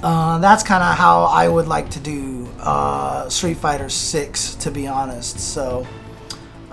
[0.02, 4.70] Uh, that's kind of how I would like to do uh, Street Fighter 6, to
[4.70, 5.40] be honest.
[5.40, 5.86] So,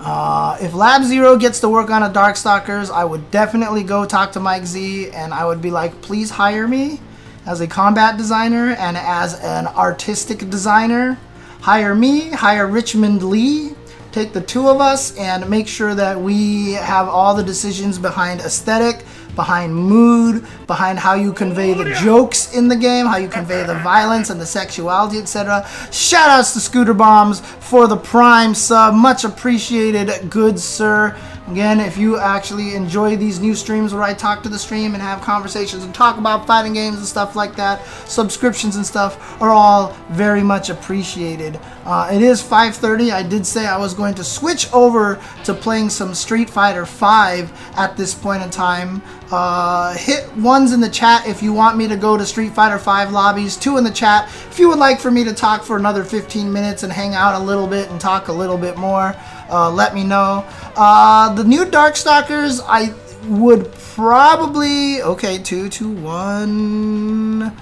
[0.04, 4.34] uh, if Lab Zero gets to work on a Darkstalkers, I would definitely go talk
[4.34, 7.00] to Mike Z and I would be like, please hire me
[7.46, 11.18] as a combat designer and as an artistic designer.
[11.62, 13.76] Hire me, hire Richmond Lee,
[14.12, 18.42] take the two of us and make sure that we have all the decisions behind
[18.42, 23.64] aesthetic, behind mood, behind how you convey the jokes in the game, how you convey
[23.64, 25.68] the violence and the sexuality, etc.
[25.92, 28.94] Shout outs to Scooter Bombs for the prime sub.
[28.94, 31.18] Much appreciated, good sir.
[31.50, 35.04] Again, if you actually enjoy these new streams where I talk to the stream and
[35.04, 39.50] have conversations and talk about fighting games and stuff like that, subscriptions and stuff are
[39.50, 41.60] all very much appreciated.
[41.86, 43.12] Uh, it is 5:30.
[43.12, 47.52] I did say I was going to switch over to playing some Street Fighter 5
[47.76, 49.02] at this point in time.
[49.30, 52.80] Uh, hit ones in the chat if you want me to go to Street Fighter
[52.80, 53.58] 5 lobbies.
[53.58, 56.54] Two in the chat if you would like for me to talk for another 15
[56.54, 59.14] minutes and hang out a little bit and talk a little bit more.
[59.50, 60.46] Uh, let me know.
[60.76, 62.94] Uh, the new Darkstalkers, I
[63.28, 67.56] would probably okay two two one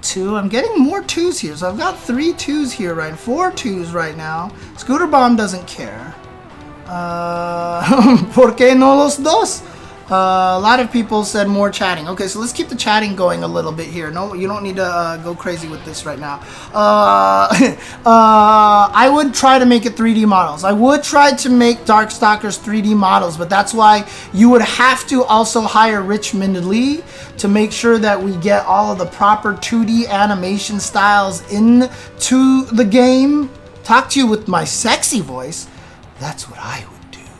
[0.00, 0.36] two.
[0.36, 3.16] I'm getting more twos here, so I've got three twos here, right?
[3.18, 4.52] Four twos right now.
[4.76, 6.14] Scooter Bomb doesn't care.
[6.86, 7.82] Uh,
[8.34, 9.62] ¿Por qué no los dos?
[10.12, 12.06] Uh, a lot of people said more chatting.
[12.06, 14.10] Okay, so let's keep the chatting going a little bit here.
[14.10, 16.44] No, you don't need to uh, go crazy with this right now.
[16.74, 17.48] Uh,
[18.04, 20.64] uh I would try to make it 3D models.
[20.64, 25.24] I would try to make Darkstalkers 3D models, but that's why you would have to
[25.24, 27.02] also hire Richmond Lee
[27.38, 32.84] to make sure that we get all of the proper 2D animation styles into the
[32.84, 33.48] game.
[33.82, 35.68] Talk to you with my sexy voice.
[36.20, 37.30] That's what I would do.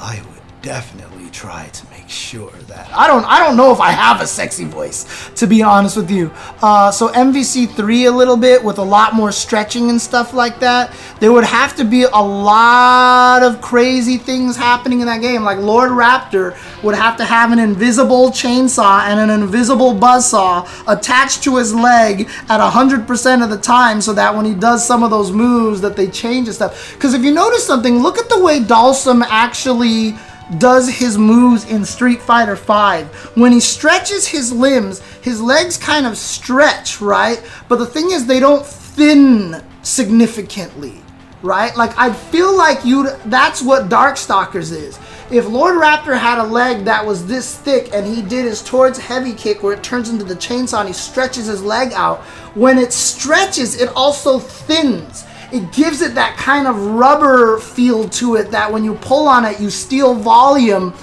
[0.00, 4.20] I would definitely try to sure that I don't I don't know if I have
[4.20, 6.30] a sexy voice to be honest with you.
[6.62, 10.58] Uh, so MVC three a little bit with a lot more stretching and stuff like
[10.60, 10.94] that.
[11.20, 15.42] There would have to be a lot of crazy things happening in that game.
[15.42, 21.44] Like Lord Raptor would have to have an invisible chainsaw and an invisible buzzsaw attached
[21.44, 25.02] to his leg at hundred percent of the time, so that when he does some
[25.02, 26.94] of those moves, that they change and stuff.
[26.94, 30.14] Because if you notice something, look at the way Dhalsim actually
[30.58, 33.06] does his moves in Street Fighter V.
[33.40, 37.42] When he stretches his limbs, his legs kind of stretch, right?
[37.68, 41.00] But the thing is, they don't thin significantly,
[41.42, 41.76] right?
[41.76, 44.98] Like, I feel like you that's what Darkstalkers is.
[45.30, 48.98] If Lord Raptor had a leg that was this thick and he did his towards
[48.98, 52.18] heavy kick where it turns into the chainsaw and he stretches his leg out,
[52.56, 58.36] when it stretches, it also thins it gives it that kind of rubber feel to
[58.36, 60.94] it that when you pull on it, you steal volume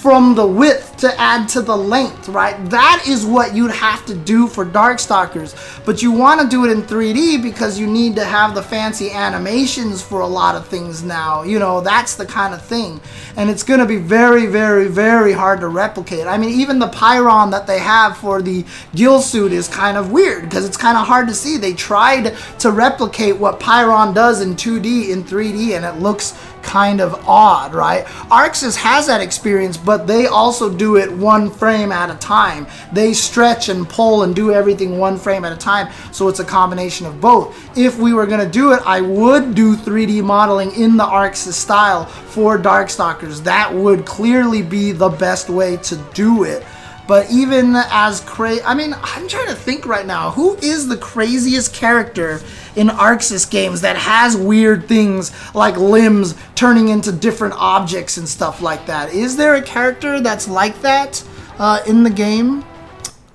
[0.00, 2.56] from the width to add to the length, right?
[2.70, 5.84] That is what you'd have to do for Darkstalkers.
[5.84, 9.10] But you want to do it in 3D because you need to have the fancy
[9.10, 11.42] animations for a lot of things now.
[11.42, 13.00] You know, that's the kind of thing.
[13.36, 16.28] And it's going to be very, very, very hard to replicate.
[16.28, 20.12] I mean, even the Pyron that they have for the gill suit is kind of
[20.12, 21.56] weird because it's kind of hard to see.
[21.56, 26.38] They tried to replicate what Pyron does in 2D in 3D and it looks
[26.68, 28.04] kind of odd, right?
[28.30, 32.66] ArcSys has that experience, but they also do it one frame at a time.
[32.92, 36.44] They stretch and pull and do everything one frame at a time, so it's a
[36.44, 37.56] combination of both.
[37.76, 41.54] If we were going to do it, I would do 3D modeling in the ArcSys
[41.54, 43.42] style for Darkstalkers.
[43.44, 46.66] That would clearly be the best way to do it.
[47.08, 50.32] But even as crazy, I mean, I'm trying to think right now.
[50.32, 52.42] Who is the craziest character
[52.78, 58.62] in ArcSys games that has weird things like limbs turning into different objects and stuff
[58.62, 59.12] like that?
[59.12, 61.22] Is there a character that's like that
[61.58, 62.64] uh, in the game?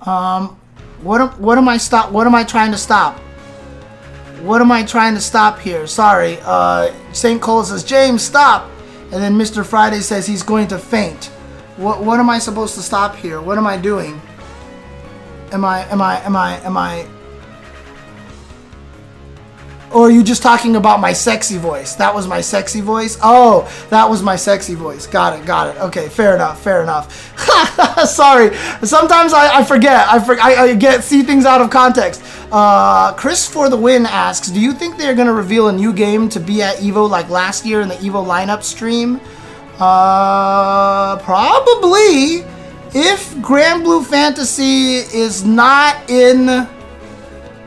[0.02, 0.58] Um,
[1.02, 2.10] what am, what am I stop?
[2.10, 3.18] What am I trying to stop?
[4.40, 5.86] What am I trying to stop here?
[5.86, 6.38] Sorry.
[6.42, 7.40] Uh, St.
[7.40, 8.70] Cole says, James, stop.
[9.12, 9.64] And then Mr.
[9.64, 11.26] Friday says he's going to faint.
[11.76, 13.40] What what am I supposed to stop here?
[13.40, 14.20] What am I doing?
[15.50, 17.06] Am I am I am I am I
[19.94, 21.94] or are you just talking about my sexy voice?
[21.94, 23.16] That was my sexy voice?
[23.22, 25.06] Oh, that was my sexy voice.
[25.06, 25.80] Got it, got it.
[25.80, 27.12] Okay, fair enough, fair enough.
[28.08, 28.54] Sorry.
[28.82, 30.08] Sometimes I, I forget.
[30.08, 32.22] I, for, I, I, get see things out of context.
[32.50, 35.92] Uh, Chris for the win asks, do you think they're going to reveal a new
[35.92, 39.20] game to be at EVO like last year in the EVO lineup stream?
[39.78, 42.44] Uh, probably.
[42.96, 46.68] If Granblue Fantasy is not in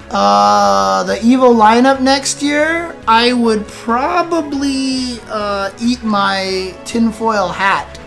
[0.09, 7.97] uh, the EVO lineup next year, I would probably uh, eat my tinfoil hat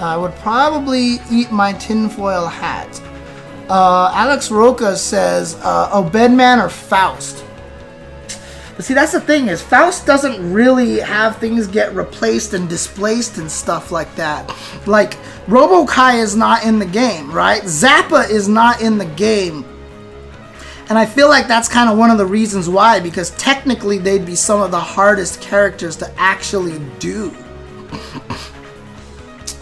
[0.00, 3.00] I would probably eat my tinfoil hat.
[3.68, 7.44] Uh, Alex Roca says, uh, "Oh, Bedman or Faust."
[8.76, 13.38] But see, that's the thing is Faust doesn't really have things get replaced and displaced
[13.38, 14.52] and stuff like that.
[14.84, 15.16] Like
[15.46, 17.62] Robo-Ky is not in the game, right?
[17.62, 19.64] Zappa is not in the game.
[20.88, 24.26] And I feel like that's kind of one of the reasons why, because technically they'd
[24.26, 27.34] be some of the hardest characters to actually do.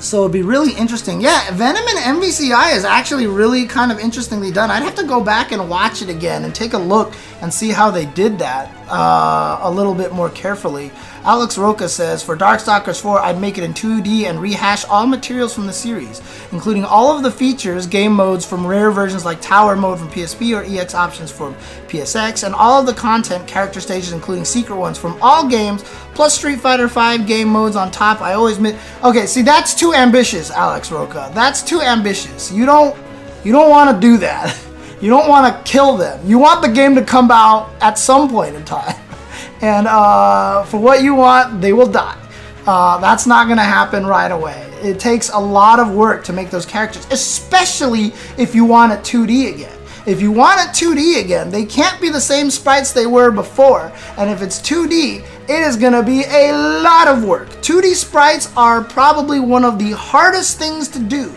[0.02, 1.20] So it'd be really interesting.
[1.20, 4.68] Yeah, Venom and MVCI is actually really kind of interestingly done.
[4.68, 7.70] I'd have to go back and watch it again and take a look and see
[7.70, 10.90] how they did that uh, a little bit more carefully.
[11.24, 15.54] Alex Roca says, For Darkstalkers 4, I'd make it in 2D and rehash all materials
[15.54, 16.20] from the series,
[16.50, 20.56] including all of the features, game modes from rare versions like Tower Mode from PSP
[20.58, 21.54] or EX options from
[21.86, 26.34] PSX, and all of the content, character stages, including secret ones from all games, plus
[26.34, 28.20] Street Fighter 5 game modes on top.
[28.20, 28.58] I always.
[29.04, 31.30] Okay, see, that's too ambitious, Alex Roca.
[31.34, 32.50] That's too ambitious.
[32.50, 32.96] You don't.
[33.44, 34.58] You don't want to do that.
[35.02, 36.24] You don't want to kill them.
[36.24, 38.94] You want the game to come out at some point in time.
[39.62, 42.18] And uh, for what you want, they will die.
[42.66, 44.68] Uh, that's not going to happen right away.
[44.82, 49.00] It takes a lot of work to make those characters, especially if you want it
[49.00, 49.78] 2D again.
[50.04, 53.92] If you want it 2D again, they can't be the same sprites they were before.
[54.16, 56.52] And if it's 2D, it is going to be a
[56.82, 57.48] lot of work.
[57.62, 61.32] 2D sprites are probably one of the hardest things to do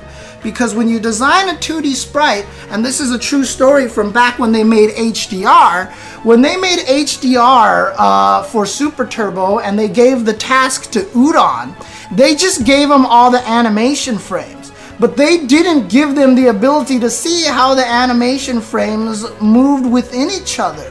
[0.46, 4.38] because when you design a 2D sprite, and this is a true story from back
[4.38, 5.92] when they made HDR,
[6.24, 11.76] when they made HDR uh, for Super Turbo and they gave the task to Udon,
[12.16, 14.72] they just gave them all the animation frames.
[15.00, 20.30] But they didn't give them the ability to see how the animation frames moved within
[20.30, 20.90] each other.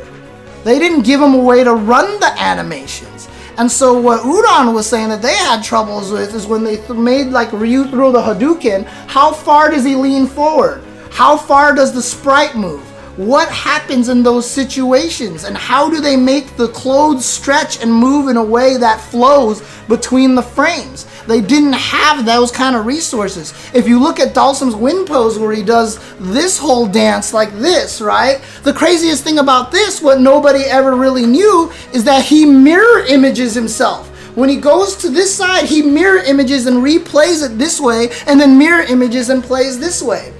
[0.64, 3.13] They didn't give them a way to run the animations.
[3.56, 6.90] And so what Udon was saying that they had troubles with is when they th-
[6.90, 10.82] made like Ryu throw the Hadouken, how far does he lean forward?
[11.10, 12.82] How far does the sprite move?
[13.16, 15.44] What happens in those situations?
[15.44, 19.62] And how do they make the clothes stretch and move in a way that flows
[19.86, 21.06] between the frames?
[21.28, 23.54] They didn't have those kind of resources.
[23.72, 28.00] If you look at Dhalsim's wind pose where he does this whole dance like this,
[28.00, 28.40] right?
[28.64, 33.54] The craziest thing about this, what nobody ever really knew, is that he mirror images
[33.54, 34.10] himself.
[34.36, 38.40] When he goes to this side, he mirror images and replays it this way, and
[38.40, 40.34] then mirror images and plays this way.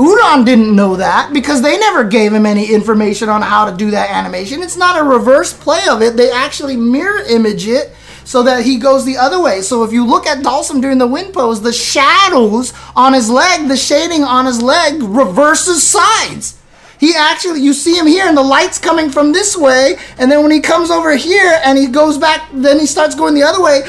[0.00, 3.90] Udon didn't know that because they never gave him any information on how to do
[3.90, 4.62] that animation.
[4.62, 6.16] It's not a reverse play of it.
[6.16, 7.92] They actually mirror image it
[8.24, 9.60] so that he goes the other way.
[9.60, 13.68] So if you look at Dhalsim during the wind pose, the shadows on his leg,
[13.68, 16.58] the shading on his leg reverses sides.
[17.00, 20.42] He actually, you see him here, and the light's coming from this way, and then
[20.42, 23.62] when he comes over here and he goes back, then he starts going the other
[23.62, 23.84] way,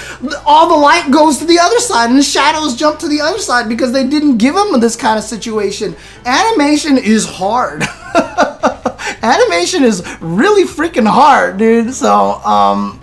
[0.45, 3.39] all the light goes to the other side, and the shadows jump to the other
[3.39, 5.93] side because they didn't give him this kind of situation.
[6.26, 7.84] Animation is hard.
[9.22, 11.93] Animation is really freaking hard, dude.
[11.93, 13.01] So, um,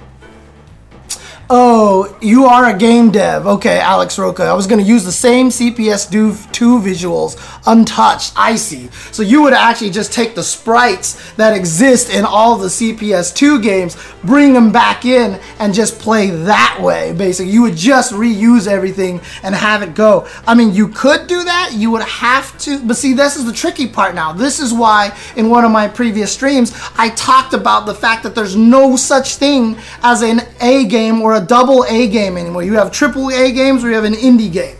[1.50, 3.46] Oh, you are a game dev.
[3.46, 4.42] Okay, Alex Roca.
[4.42, 6.10] I was going to use the same CPS
[6.52, 8.90] 2 visuals, untouched, icy.
[9.12, 13.62] So you would actually just take the sprites that exist in all the CPS 2
[13.62, 17.50] games, bring them back in, and just play that way, basically.
[17.50, 20.28] You would just reuse everything and have it go.
[20.46, 21.70] I mean, you could do that.
[21.72, 22.86] You would have to.
[22.86, 24.34] But see, this is the tricky part now.
[24.34, 28.34] This is why in one of my previous streams, I talked about the fact that
[28.34, 32.62] there's no such thing as an A game or a double A game anymore.
[32.62, 34.76] You have triple A games or you have an indie game.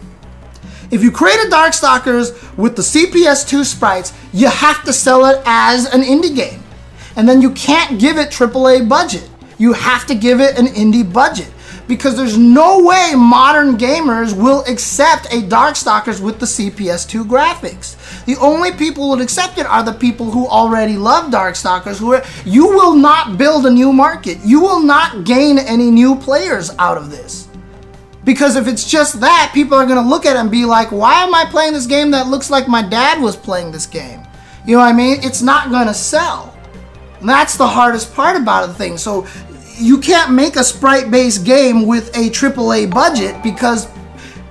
[0.90, 5.86] If you create a Darkstalkers with the CPS2 sprites, you have to sell it as
[5.92, 6.62] an indie game.
[7.16, 9.28] And then you can't give it AAA budget.
[9.58, 11.52] You have to give it an indie budget
[11.88, 17.96] because there's no way modern gamers will accept a Darkstalkers with the CPS2 graphics.
[18.26, 21.98] The only people who would accept it are the people who already love Darkstalkers.
[21.98, 24.38] Who are, you will not build a new market.
[24.44, 27.48] You will not gain any new players out of this.
[28.24, 30.92] Because if it's just that, people are going to look at it and be like,
[30.92, 34.20] why am I playing this game that looks like my dad was playing this game?
[34.66, 35.20] You know what I mean?
[35.22, 36.54] It's not going to sell.
[37.20, 38.98] And that's the hardest part about the thing.
[38.98, 39.26] So
[39.78, 43.88] you can't make a sprite based game with a AAA budget because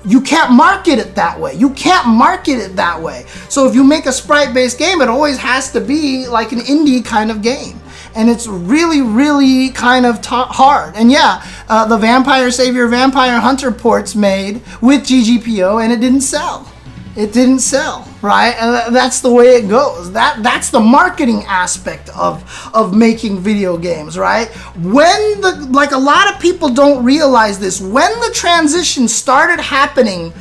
[0.06, 1.54] you can't market it that way.
[1.54, 3.26] You can't market it that way.
[3.50, 6.60] So if you make a sprite based game, it always has to be like an
[6.60, 7.80] indie kind of game.
[8.16, 10.96] And it's really, really kind of t- hard.
[10.96, 16.22] And yeah, uh, the Vampire Savior, Vampire Hunter ports made with GGPO, and it didn't
[16.22, 16.72] sell
[17.18, 18.54] it didn't sell, right?
[18.60, 20.12] And that's the way it goes.
[20.12, 24.48] That that's the marketing aspect of of making video games, right?
[24.78, 30.32] When the like a lot of people don't realize this, when the transition started happening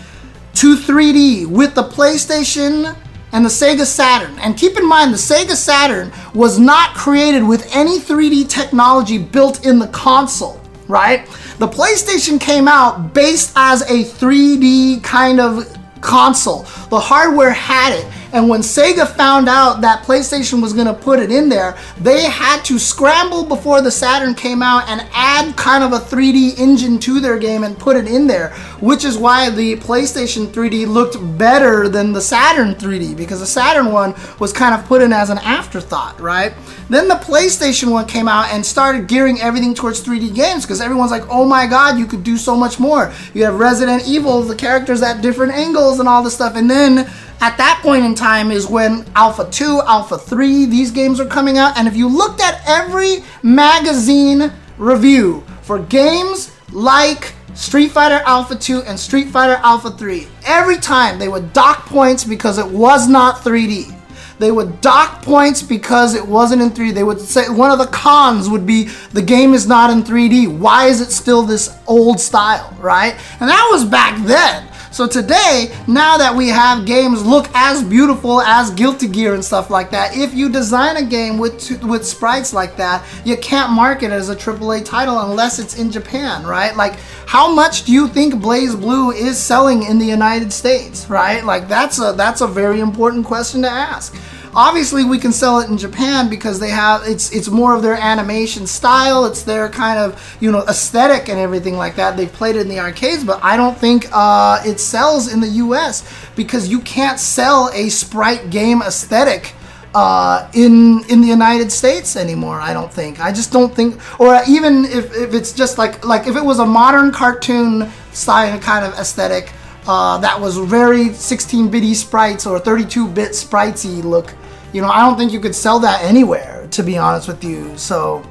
[0.57, 2.97] to 3D with the PlayStation
[3.33, 4.39] and the Sega Saturn.
[4.39, 9.67] And keep in mind, the Sega Saturn was not created with any 3D technology built
[9.67, 11.27] in the console, right?
[11.59, 16.63] The PlayStation came out based as a 3D kind of console.
[16.91, 18.07] The hardware had it.
[18.33, 22.25] And when Sega found out that PlayStation was going to put it in there, they
[22.25, 26.99] had to scramble before the Saturn came out and add kind of a 3D engine
[27.01, 28.51] to their game and put it in there,
[28.81, 33.93] which is why the PlayStation 3D looked better than the Saturn 3D because the Saturn
[33.93, 36.53] one was kind of put in as an afterthought, right?
[36.89, 41.11] Then the PlayStation one came out and started gearing everything towards 3D games because everyone's
[41.11, 43.13] like, oh my god, you could do so much more.
[43.35, 46.55] You have Resident Evil, the characters at different angles and all this stuff.
[46.55, 51.21] And then at that point in time is when Alpha 2, Alpha 3, these games
[51.21, 51.77] are coming out.
[51.77, 58.83] And if you looked at every magazine review for games like Street Fighter Alpha 2
[58.83, 63.37] and Street Fighter Alpha 3, every time they would dock points because it was not
[63.37, 63.93] 3D.
[64.39, 66.95] They would dock points because it wasn't in 3D.
[66.95, 70.59] They would say one of the cons would be the game is not in 3D.
[70.59, 73.15] Why is it still this old style, right?
[73.41, 74.69] And that was back then.
[74.97, 79.69] So today, now that we have games look as beautiful as Guilty Gear and stuff
[79.69, 84.07] like that, if you design a game with with sprites like that, you can't market
[84.07, 86.75] it as a AAA title unless it's in Japan, right?
[86.75, 86.95] Like
[87.27, 91.45] how much do you think BlazBlue is selling in the United States, right?
[91.45, 94.17] Like that's a that's a very important question to ask.
[94.57, 97.95] Obviously, we can sell it in Japan because they have it's it's more of their
[97.95, 99.27] animation style.
[99.27, 102.17] It's their kind of you know aesthetic and everything like that.
[102.17, 105.49] They've played it in the arcades, but I don't think uh, it sells in the
[105.65, 106.11] U.S.
[106.35, 109.53] because you can't sell a sprite game aesthetic.
[109.95, 112.61] Uh, in in the United States anymore.
[112.61, 113.19] I don't think.
[113.19, 113.99] I just don't think.
[114.21, 118.59] Or even if, if it's just like like if it was a modern cartoon style
[118.59, 119.55] kind of aesthetic
[119.87, 124.35] uh, that was very 16-bitty sprites or 32-bit spritesy look,
[124.73, 127.77] you know, I don't think you could sell that anywhere, to be honest with you.
[127.77, 128.23] So,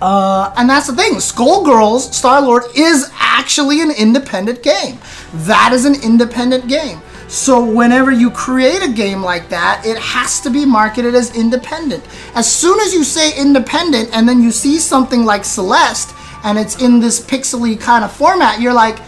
[0.00, 1.14] uh, and that's the thing.
[1.14, 4.98] Skullgirls Star Lord is actually an independent game.
[5.32, 7.00] That is an independent game.
[7.28, 12.04] So whenever you create a game like that, it has to be marketed as independent.
[12.34, 16.14] As soon as you say independent and then you see something like Celeste
[16.44, 18.98] and it's in this pixely kind of format, you're like,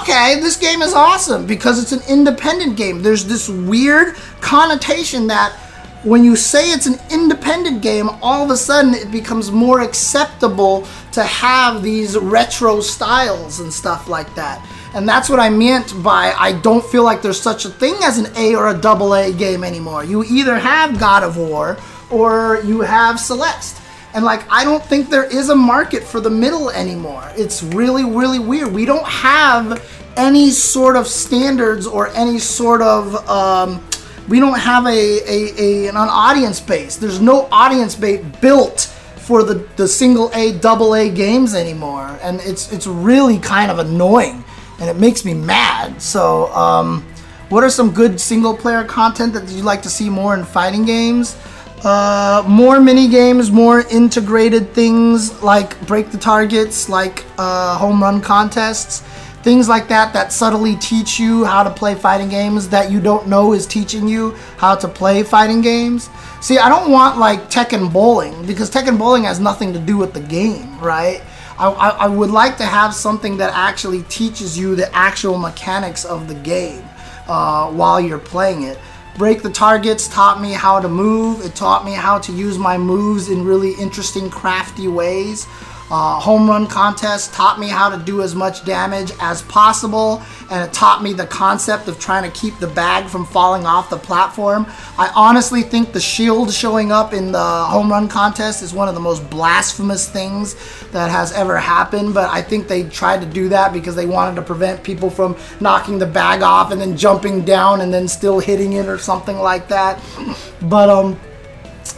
[0.00, 3.02] okay, this game is awesome because it's an independent game.
[3.02, 5.58] There's this weird connotation that
[6.04, 10.86] when you say it's an independent game, all of a sudden it becomes more acceptable
[11.12, 14.64] to have these retro styles and stuff like that.
[14.94, 18.18] And that's what I meant by I don't feel like there's such a thing as
[18.18, 20.04] an A or a double A game anymore.
[20.04, 21.78] You either have God of War
[22.10, 23.80] or you have Celeste.
[24.12, 27.24] And like, I don't think there is a market for the middle anymore.
[27.34, 28.72] It's really, really weird.
[28.72, 29.82] We don't have
[30.16, 33.26] any sort of standards or any sort of.
[33.28, 33.82] Um,
[34.28, 36.96] we don't have a, a, a an audience base.
[36.96, 42.40] There's no audience base built for the, the single A, double A games anymore, and
[42.42, 44.44] it's it's really kind of annoying,
[44.80, 46.00] and it makes me mad.
[46.00, 47.02] So, um,
[47.48, 50.84] what are some good single player content that you'd like to see more in fighting
[50.84, 51.36] games?
[51.84, 58.22] Uh, more mini games, more integrated things like break the targets, like uh, home run
[58.22, 59.02] contests,
[59.44, 63.28] things like that that subtly teach you how to play fighting games that you don't
[63.28, 66.08] know is teaching you how to play fighting games.
[66.40, 70.14] See, I don't want like Tekken Bowling because Tekken Bowling has nothing to do with
[70.14, 71.22] the game, right?
[71.58, 76.06] I, I, I would like to have something that actually teaches you the actual mechanics
[76.06, 76.82] of the game
[77.28, 78.78] uh, while you're playing it.
[79.18, 81.44] Break the Targets taught me how to move.
[81.44, 85.46] It taught me how to use my moves in really interesting, crafty ways.
[85.90, 90.66] Uh, home run contest taught me how to do as much damage as possible, and
[90.66, 93.96] it taught me the concept of trying to keep the bag from falling off the
[93.96, 94.66] platform.
[94.98, 98.94] I honestly think the shield showing up in the home run contest is one of
[98.94, 100.54] the most blasphemous things
[100.92, 104.36] that has ever happened, but I think they tried to do that because they wanted
[104.36, 108.40] to prevent people from knocking the bag off and then jumping down and then still
[108.40, 110.00] hitting it or something like that.
[110.62, 111.20] But, um,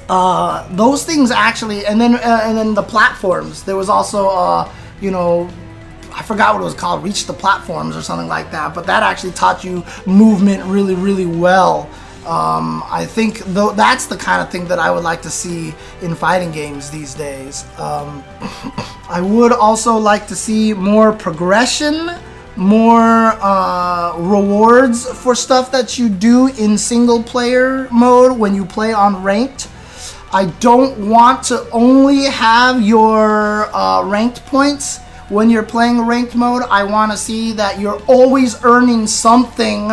[0.09, 3.63] uh, those things actually, and then uh, and then the platforms.
[3.65, 5.51] There was also, uh, you know,
[6.13, 8.75] I forgot what it was called, reach the platforms or something like that.
[8.75, 11.91] But that actually taught you movement really, really well.
[12.27, 15.73] Um, I think though that's the kind of thing that I would like to see
[16.03, 17.65] in fighting games these days.
[17.79, 18.25] Um,
[19.09, 22.11] I would also like to see more progression,
[22.57, 28.93] more uh, rewards for stuff that you do in single player mode when you play
[28.93, 29.69] on ranked.
[30.37, 34.99] I don't want to only have your uh, ranked points
[35.31, 39.91] when you're playing ranked mode, I want to see that you're always earning something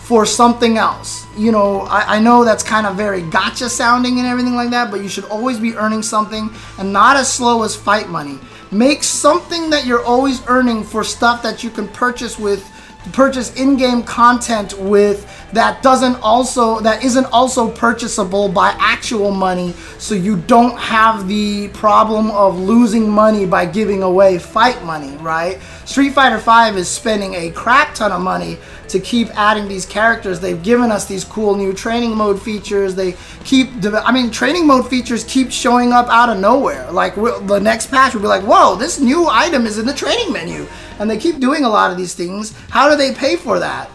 [0.00, 1.26] for something else.
[1.38, 4.90] You know, I, I, know that's kind of very gotcha sounding and everything like that,
[4.90, 8.38] but you should always be earning something and not as slow as fight money.
[8.70, 12.70] Make something that you're always earning for stuff that you can purchase with
[13.12, 20.14] purchase in-game content with that doesn't also that isn't also purchasable by actual money so
[20.14, 25.60] you don't have the problem of losing money by giving away fight money right?
[25.84, 28.58] Street fighter 5 is spending a crap ton of money
[28.88, 30.38] to keep adding these characters.
[30.38, 32.94] They've given us these cool new training mode features.
[32.94, 36.90] They keep i mean training mode features keep showing up out of nowhere.
[36.90, 40.32] Like the next patch will be like whoa this new item is in the training
[40.32, 40.66] menu.
[40.98, 42.54] And they keep doing a lot of these things.
[42.70, 43.90] How do they pay for that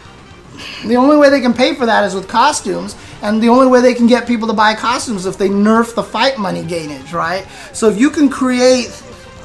[0.85, 3.81] the only way they can pay for that is with costumes, and the only way
[3.81, 7.45] they can get people to buy costumes if they nerf the fight money gainage, right?
[7.73, 8.91] So if you can create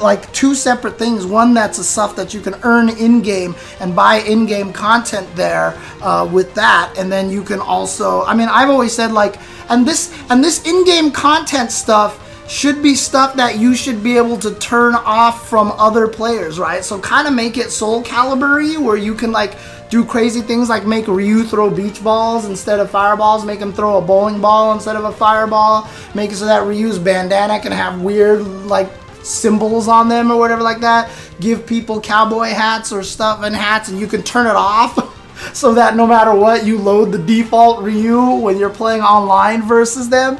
[0.01, 1.27] like two separate things.
[1.27, 5.29] One that's a stuff that you can earn in game and buy in game content
[5.35, 8.23] there uh, with that, and then you can also.
[8.25, 9.37] I mean, I've always said like,
[9.71, 14.16] and this and this in game content stuff should be stuff that you should be
[14.16, 16.85] able to turn off from other players, right?
[16.85, 19.56] So kind of make it Soul Calibur where you can like
[19.90, 23.98] do crazy things like make Ryu throw beach balls instead of fireballs, make him throw
[23.98, 28.01] a bowling ball instead of a fireball, make it so that Ryu's bandana can have
[28.01, 28.90] weird like
[29.23, 31.10] symbols on them or whatever like that.
[31.40, 35.12] Give people cowboy hats or stuff and hats and you can turn it off.
[35.52, 40.09] so that no matter what, you load the default Ryu when you're playing online versus
[40.09, 40.39] them.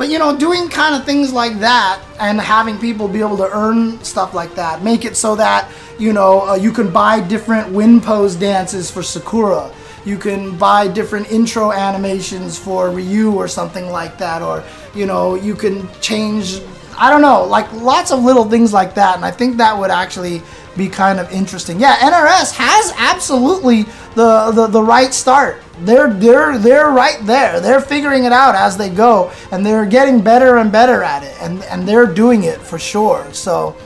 [0.00, 3.50] But you know, doing kind of things like that and having people be able to
[3.52, 7.70] earn stuff like that, make it so that you know, uh, you can buy different
[7.70, 9.70] wind pose dances for Sakura.
[10.06, 14.64] You can buy different intro animations for Ryu or something like that, or
[14.94, 16.62] you know, you can change.
[16.96, 19.90] I don't know, like lots of little things like that, and I think that would
[19.90, 20.40] actually
[20.78, 21.78] be kind of interesting.
[21.78, 23.82] Yeah, NRS has absolutely
[24.14, 25.62] the, the, the right start.
[25.82, 27.60] They're they're they're right there.
[27.60, 31.34] They're figuring it out as they go, and they're getting better and better at it,
[31.40, 33.26] and and they're doing it for sure.
[33.32, 33.76] So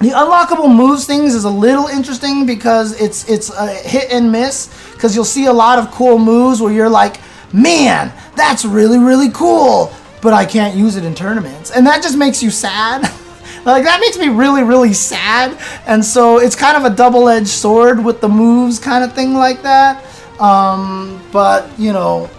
[0.00, 4.72] the unlockable moves things is a little interesting because it's it's a hit and miss
[4.92, 7.20] because you'll see a lot of cool moves where you're like,
[7.52, 9.92] man, that's really really cool,
[10.22, 13.02] but I can't use it in tournaments, and that just makes you sad.
[13.64, 17.48] like that makes me really really sad, and so it's kind of a double edged
[17.48, 20.04] sword with the moves kind of thing like that.
[20.40, 22.30] Um, but you know,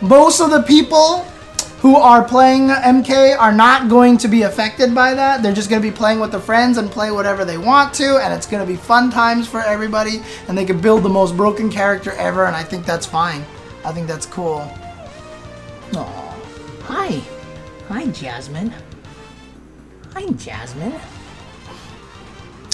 [0.00, 1.24] most of the people
[1.80, 5.42] who are playing MK are not going to be affected by that.
[5.42, 8.16] They're just going to be playing with their friends and play whatever they want to,
[8.16, 11.36] and it's going to be fun times for everybody, and they can build the most
[11.36, 13.44] broken character ever, and I think that's fine.
[13.84, 14.68] I think that's cool.
[15.94, 16.36] Oh,
[16.82, 17.20] hi.
[17.88, 18.74] Hi, Jasmine.
[20.14, 20.98] Hi, Jasmine.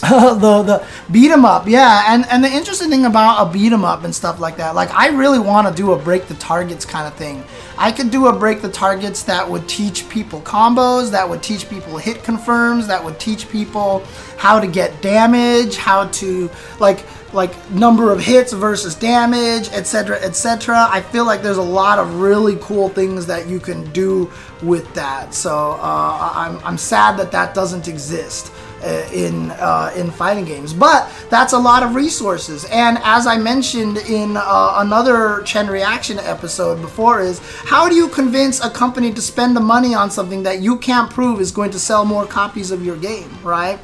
[0.11, 3.85] the the beat 'em up, yeah, and and the interesting thing about a beat 'em
[3.85, 6.85] up and stuff like that, like I really want to do a break the targets
[6.85, 7.45] kind of thing.
[7.79, 11.70] I could do a break the targets that would teach people combos, that would teach
[11.70, 14.03] people hit confirms, that would teach people
[14.39, 16.51] how to get damage, how to
[16.81, 20.89] like like number of hits versus damage, etc., etc.
[20.91, 24.31] I feel like there's a lot of really cool things that you can do
[24.62, 25.33] with that.
[25.33, 28.53] So uh, I'm I'm sad that that doesn't exist.
[28.82, 30.72] Uh, in uh, in fighting games.
[30.74, 32.64] But that's a lot of resources.
[32.64, 38.09] And as I mentioned in uh, another Chen reaction episode before, is how do you
[38.09, 41.70] convince a company to spend the money on something that you can't prove is going
[41.70, 43.78] to sell more copies of your game, right?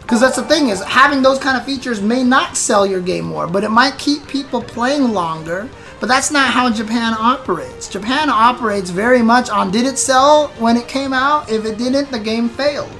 [0.00, 3.26] Because that's the thing is having those kind of features may not sell your game
[3.26, 5.68] more, but it might keep people playing longer.
[6.00, 7.86] But that's not how Japan operates.
[7.86, 11.50] Japan operates very much on did it sell when it came out?
[11.50, 12.90] If it didn't, the game failed.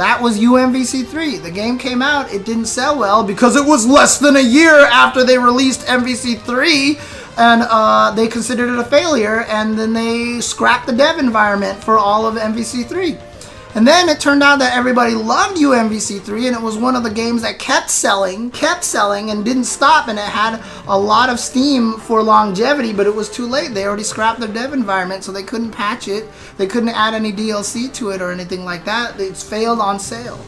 [0.00, 1.42] That was UMVC3.
[1.42, 4.86] The game came out, it didn't sell well because it was less than a year
[4.86, 10.86] after they released MVC3 and uh, they considered it a failure and then they scrapped
[10.86, 13.29] the dev environment for all of MVC3.
[13.74, 17.10] And then it turned out that everybody loved UMVC3 and it was one of the
[17.10, 20.08] games that kept selling, kept selling, and didn't stop.
[20.08, 23.72] And it had a lot of steam for longevity, but it was too late.
[23.72, 26.28] They already scrapped their dev environment, so they couldn't patch it.
[26.56, 29.20] They couldn't add any DLC to it or anything like that.
[29.20, 30.38] It's failed on sale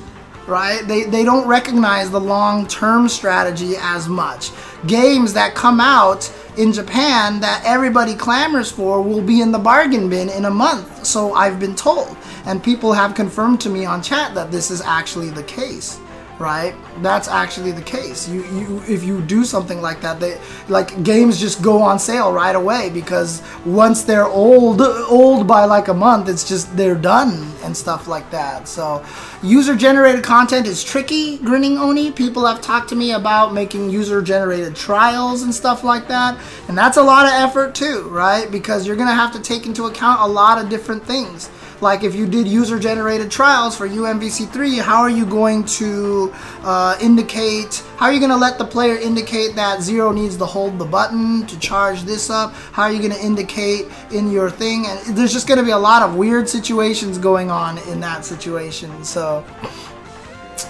[0.47, 0.87] right?
[0.89, 4.51] They, they don't recognize the long term strategy as much.
[4.87, 6.25] Games that come out
[6.57, 11.07] in Japan that everybody clamors for will be in the bargain bin in a month,
[11.07, 12.17] so I've been told.
[12.45, 15.99] And people have confirmed to me on chat that this is actually the case,
[16.43, 16.75] right?
[17.01, 18.29] That's actually the case.
[18.29, 20.39] You, you, if you do something like that, they
[20.69, 25.89] like games just go on sale right away because once they're old, old by like
[25.89, 28.67] a month, it's just they're done and stuff like that.
[28.67, 29.05] So,
[29.43, 31.39] user-generated content is tricky.
[31.39, 36.39] Grinning Oni, people have talked to me about making user-generated trials and stuff like that,
[36.69, 38.51] and that's a lot of effort too, right?
[38.51, 41.49] Because you're gonna have to take into account a lot of different things
[41.83, 46.33] like if you did user generated trials for UMVC3, how are you going to
[46.63, 50.47] uh, indicate, how are you going to let the player indicate that zero needs to
[50.47, 52.55] hold the button to charge this up?
[52.73, 54.87] How are you going to indicate in your thing?
[54.87, 58.25] And there's just going to be a lot of weird situations going on in that
[58.25, 59.03] situation.
[59.03, 59.45] So,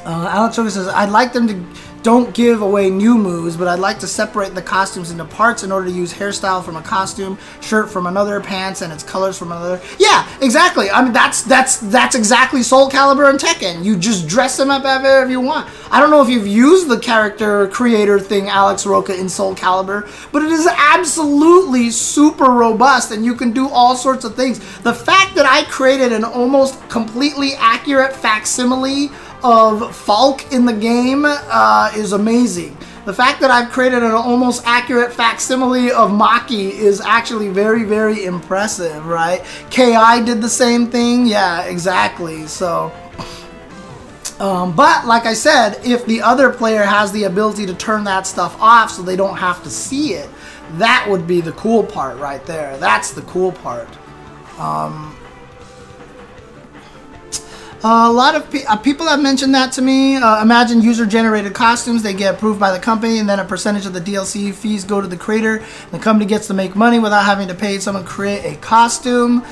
[0.07, 3.79] uh, Alex Roca says, I'd like them to don't give away new moves, but I'd
[3.79, 7.39] like to separate the costumes into parts in order to use hairstyle from a costume,
[7.61, 9.81] shirt from another, pants and its colors from another.
[9.99, 10.91] Yeah, exactly.
[10.91, 13.85] I mean that's that's that's exactly Soul Calibur and Tekken.
[13.85, 15.71] You just dress them up however you want.
[15.91, 20.09] I don't know if you've used the character creator thing, Alex Roca, in Soul Calibur,
[20.33, 24.59] but it is absolutely super robust and you can do all sorts of things.
[24.81, 29.11] The fact that I created an almost completely accurate facsimile
[29.45, 32.77] of Falke in the game uh, is amazing.
[33.05, 38.25] The fact that I've created an almost accurate facsimile of Maki is actually very, very
[38.25, 39.45] impressive, right?
[39.71, 41.27] KI did the same thing.
[41.27, 42.47] Yeah, exactly.
[42.47, 42.93] So,
[44.39, 48.25] um, but like I said, if the other player has the ability to turn that
[48.25, 50.31] stuff off so they don't have to see it,
[50.75, 52.77] that would be the cool part right there.
[52.77, 53.89] That's the cool part.
[54.59, 55.17] Um,
[57.85, 60.17] a lot of pe- uh, people have mentioned that to me.
[60.17, 63.93] Uh, imagine user-generated costumes; they get approved by the company, and then a percentage of
[63.93, 65.65] the DLC fees go to the creator.
[65.91, 69.45] The company gets to make money without having to pay someone to create a costume.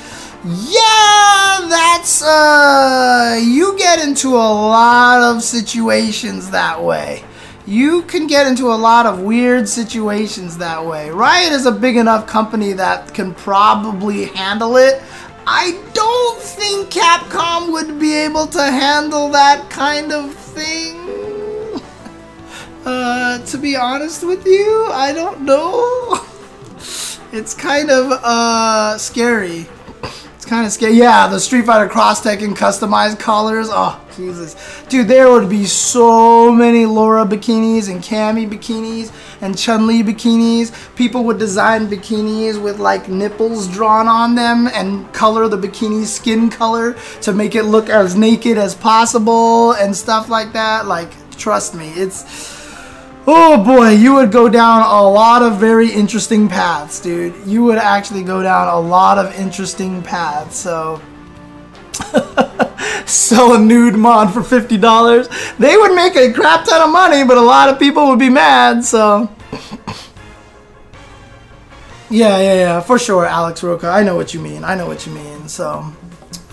[0.44, 7.24] Yeah, that's uh, you get into a lot of situations that way.
[7.66, 11.10] You can get into a lot of weird situations that way.
[11.10, 15.02] Riot is a big enough company that can probably handle it.
[15.46, 20.98] I don't think Capcom would be able to handle that kind of thing.
[22.82, 26.18] Uh, to be honest with you, I don't know.
[27.32, 29.68] It's kind of uh scary.
[30.50, 30.94] Kind of scary.
[30.94, 33.68] Yeah, the Street Fighter Cross Tekken customized colors.
[33.70, 34.56] Oh, Jesus.
[34.88, 40.72] Dude, there would be so many Laura bikinis and Cammy bikinis and Chun Li bikinis.
[40.96, 46.50] People would design bikinis with like nipples drawn on them and color the bikini skin
[46.50, 50.86] color to make it look as naked as possible and stuff like that.
[50.86, 52.58] Like, trust me, it's.
[53.26, 57.34] Oh boy, you would go down a lot of very interesting paths, dude.
[57.46, 60.56] You would actually go down a lot of interesting paths.
[60.56, 61.02] So,
[63.06, 65.56] sell a nude mod for $50.
[65.58, 68.30] They would make a crap ton of money, but a lot of people would be
[68.30, 69.30] mad, so.
[72.08, 73.88] yeah, yeah, yeah, for sure, Alex Roca.
[73.88, 74.64] I know what you mean.
[74.64, 75.46] I know what you mean.
[75.46, 75.92] So,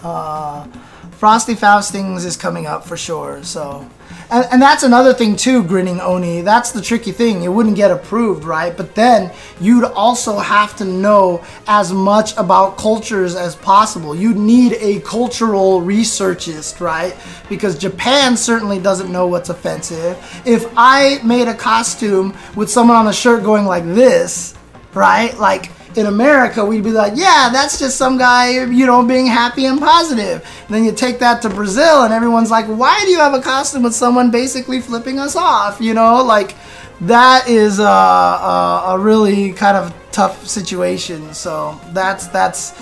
[0.03, 0.68] uh,
[1.11, 3.89] Frosty Faustings is coming up for sure, so.
[4.29, 6.41] And, and that's another thing too, grinning Oni.
[6.41, 7.43] That's the tricky thing.
[7.43, 8.75] It wouldn't get approved, right?
[8.75, 9.31] But then
[9.61, 14.15] you'd also have to know as much about cultures as possible.
[14.15, 17.15] You'd need a cultural researchist, right?
[17.47, 20.17] Because Japan certainly doesn't know what's offensive.
[20.45, 24.55] If I made a costume with someone on a shirt going like this,
[24.93, 25.37] right?
[25.37, 29.65] Like in America, we'd be like, yeah, that's just some guy, you know, being happy
[29.65, 30.48] and positive.
[30.68, 33.41] And then you take that to Brazil, and everyone's like, why do you have a
[33.41, 35.82] costume with someone basically flipping us off?
[35.82, 36.56] You know, like
[37.02, 41.34] that is a, a, a really kind of tough situation.
[41.34, 42.80] So that's that's.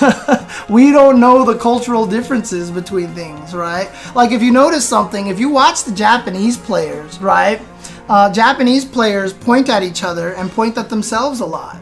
[0.68, 3.90] we don't know the cultural differences between things, right?
[4.14, 7.60] Like if you notice something, if you watch the Japanese players, right?
[8.08, 11.81] Uh, Japanese players point at each other and point at themselves a lot.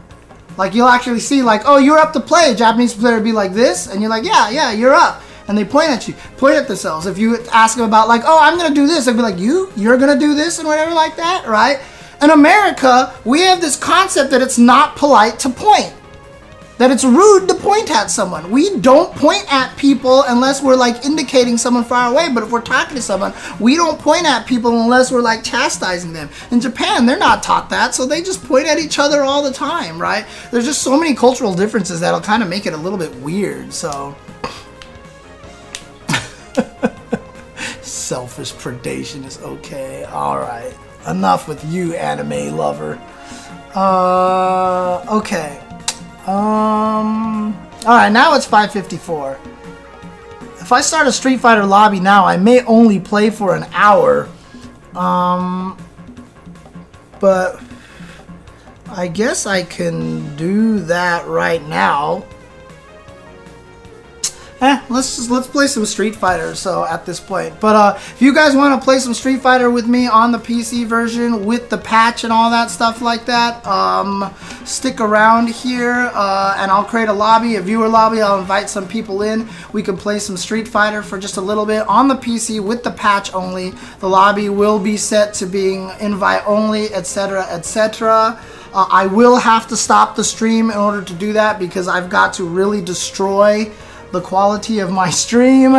[0.57, 2.51] Like you'll actually see like, oh, you're up to play.
[2.51, 5.21] A Japanese player would be like this, and you're like, yeah, yeah, you're up.
[5.47, 7.07] And they point at you, point at themselves.
[7.07, 9.71] If you ask them about like, oh, I'm gonna do this, they'd be like, you,
[9.75, 11.79] you're gonna do this and whatever like that, right?
[12.21, 15.93] In America, we have this concept that it's not polite to point
[16.81, 18.49] that it's rude to point at someone.
[18.49, 22.29] We don't point at people unless we're like indicating someone far away.
[22.33, 26.11] But if we're talking to someone, we don't point at people unless we're like chastising
[26.11, 26.27] them.
[26.49, 29.51] In Japan, they're not taught that, so they just point at each other all the
[29.51, 30.25] time, right?
[30.49, 33.71] There's just so many cultural differences that'll kind of make it a little bit weird.
[33.71, 34.15] So.
[37.83, 40.05] Selfish predation is okay.
[40.05, 40.75] All right.
[41.07, 42.99] Enough with you, anime lover.
[43.75, 45.61] Uh, okay.
[46.27, 46.70] Um.
[47.83, 49.37] All right, now it's 5:54.
[50.59, 54.29] If I start a Street Fighter lobby now, I may only play for an hour
[54.95, 55.77] Um,
[57.21, 57.61] but
[58.93, 62.23] I guess I can do that right now.
[64.61, 66.53] Eh, let's just let's play some Street Fighter.
[66.53, 69.71] So at this point, but uh, if you guys want to play some Street Fighter
[69.71, 73.65] with me on the PC version with the patch and all that stuff like that,
[73.65, 74.31] um,
[74.63, 78.21] stick around here uh, and I'll create a lobby, a viewer lobby.
[78.21, 79.49] I'll invite some people in.
[79.73, 82.83] We can play some Street Fighter for just a little bit on the PC with
[82.83, 83.71] the patch only.
[83.97, 88.39] The lobby will be set to being invite only, etc., etc.
[88.75, 92.11] Uh, I will have to stop the stream in order to do that because I've
[92.11, 93.71] got to really destroy
[94.11, 95.73] the quality of my stream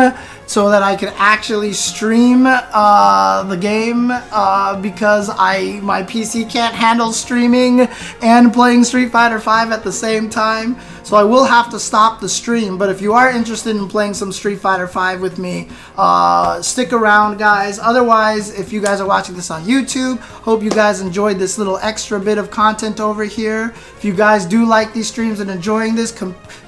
[0.45, 6.75] so that I can actually stream uh, the game uh, because I my PC can't
[6.75, 7.81] handle streaming
[8.21, 10.77] and playing Street Fighter V at the same time.
[11.03, 12.77] So I will have to stop the stream.
[12.77, 16.93] But if you are interested in playing some Street Fighter V with me, uh, stick
[16.93, 17.77] around, guys.
[17.77, 21.77] Otherwise, if you guys are watching this on YouTube, hope you guys enjoyed this little
[21.79, 23.73] extra bit of content over here.
[23.97, 26.11] If you guys do like these streams and enjoying this,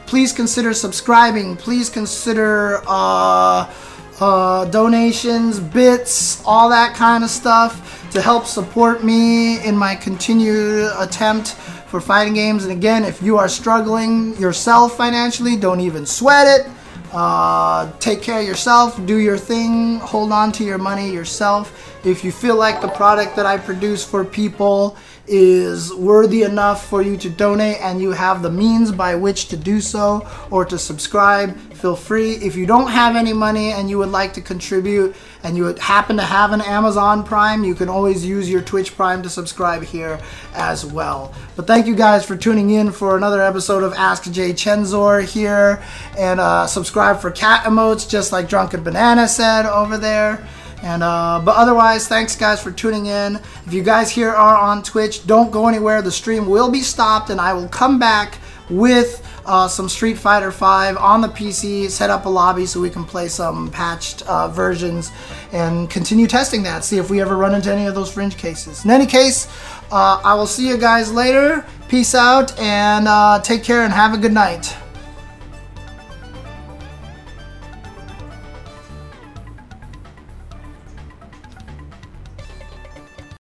[0.05, 1.55] please consider subscribing.
[1.55, 3.71] Please consider uh,
[4.19, 10.91] uh, donations, bits, all that kind of stuff to help support me in my continued
[10.97, 11.49] attempt
[11.87, 12.63] for fighting games.
[12.63, 16.71] And again, if you are struggling yourself financially, don't even sweat it.
[17.13, 21.95] Uh, take care of yourself, do your thing, hold on to your money yourself.
[22.05, 27.01] If you feel like the product that I produce for people is worthy enough for
[27.01, 30.77] you to donate and you have the means by which to do so or to
[30.77, 32.33] subscribe, feel free.
[32.33, 36.17] If you don't have any money and you would like to contribute and you happen
[36.17, 40.19] to have an Amazon Prime, you can always use your Twitch Prime to subscribe here
[40.53, 41.33] as well.
[41.55, 45.83] But thank you guys for tuning in for another episode of Ask J Chensor here
[46.17, 50.47] and uh, subscribe for cat emotes just like Drunken Banana said over there.
[50.85, 53.37] And uh, but otherwise, thanks guys for tuning in.
[53.65, 56.03] If you guys here are on Twitch, don't go anywhere.
[56.03, 58.37] The stream will be stopped, and I will come back
[58.69, 62.91] with uh, some Street Fighter V on the PC, set up a lobby so we
[62.91, 65.11] can play some patched uh, versions
[65.51, 68.85] and continue testing that, see if we ever run into any of those fringe cases.
[68.85, 69.47] In any case,
[69.91, 71.65] uh, I will see you guys later.
[71.87, 74.75] Peace out and uh, take care and have a good night.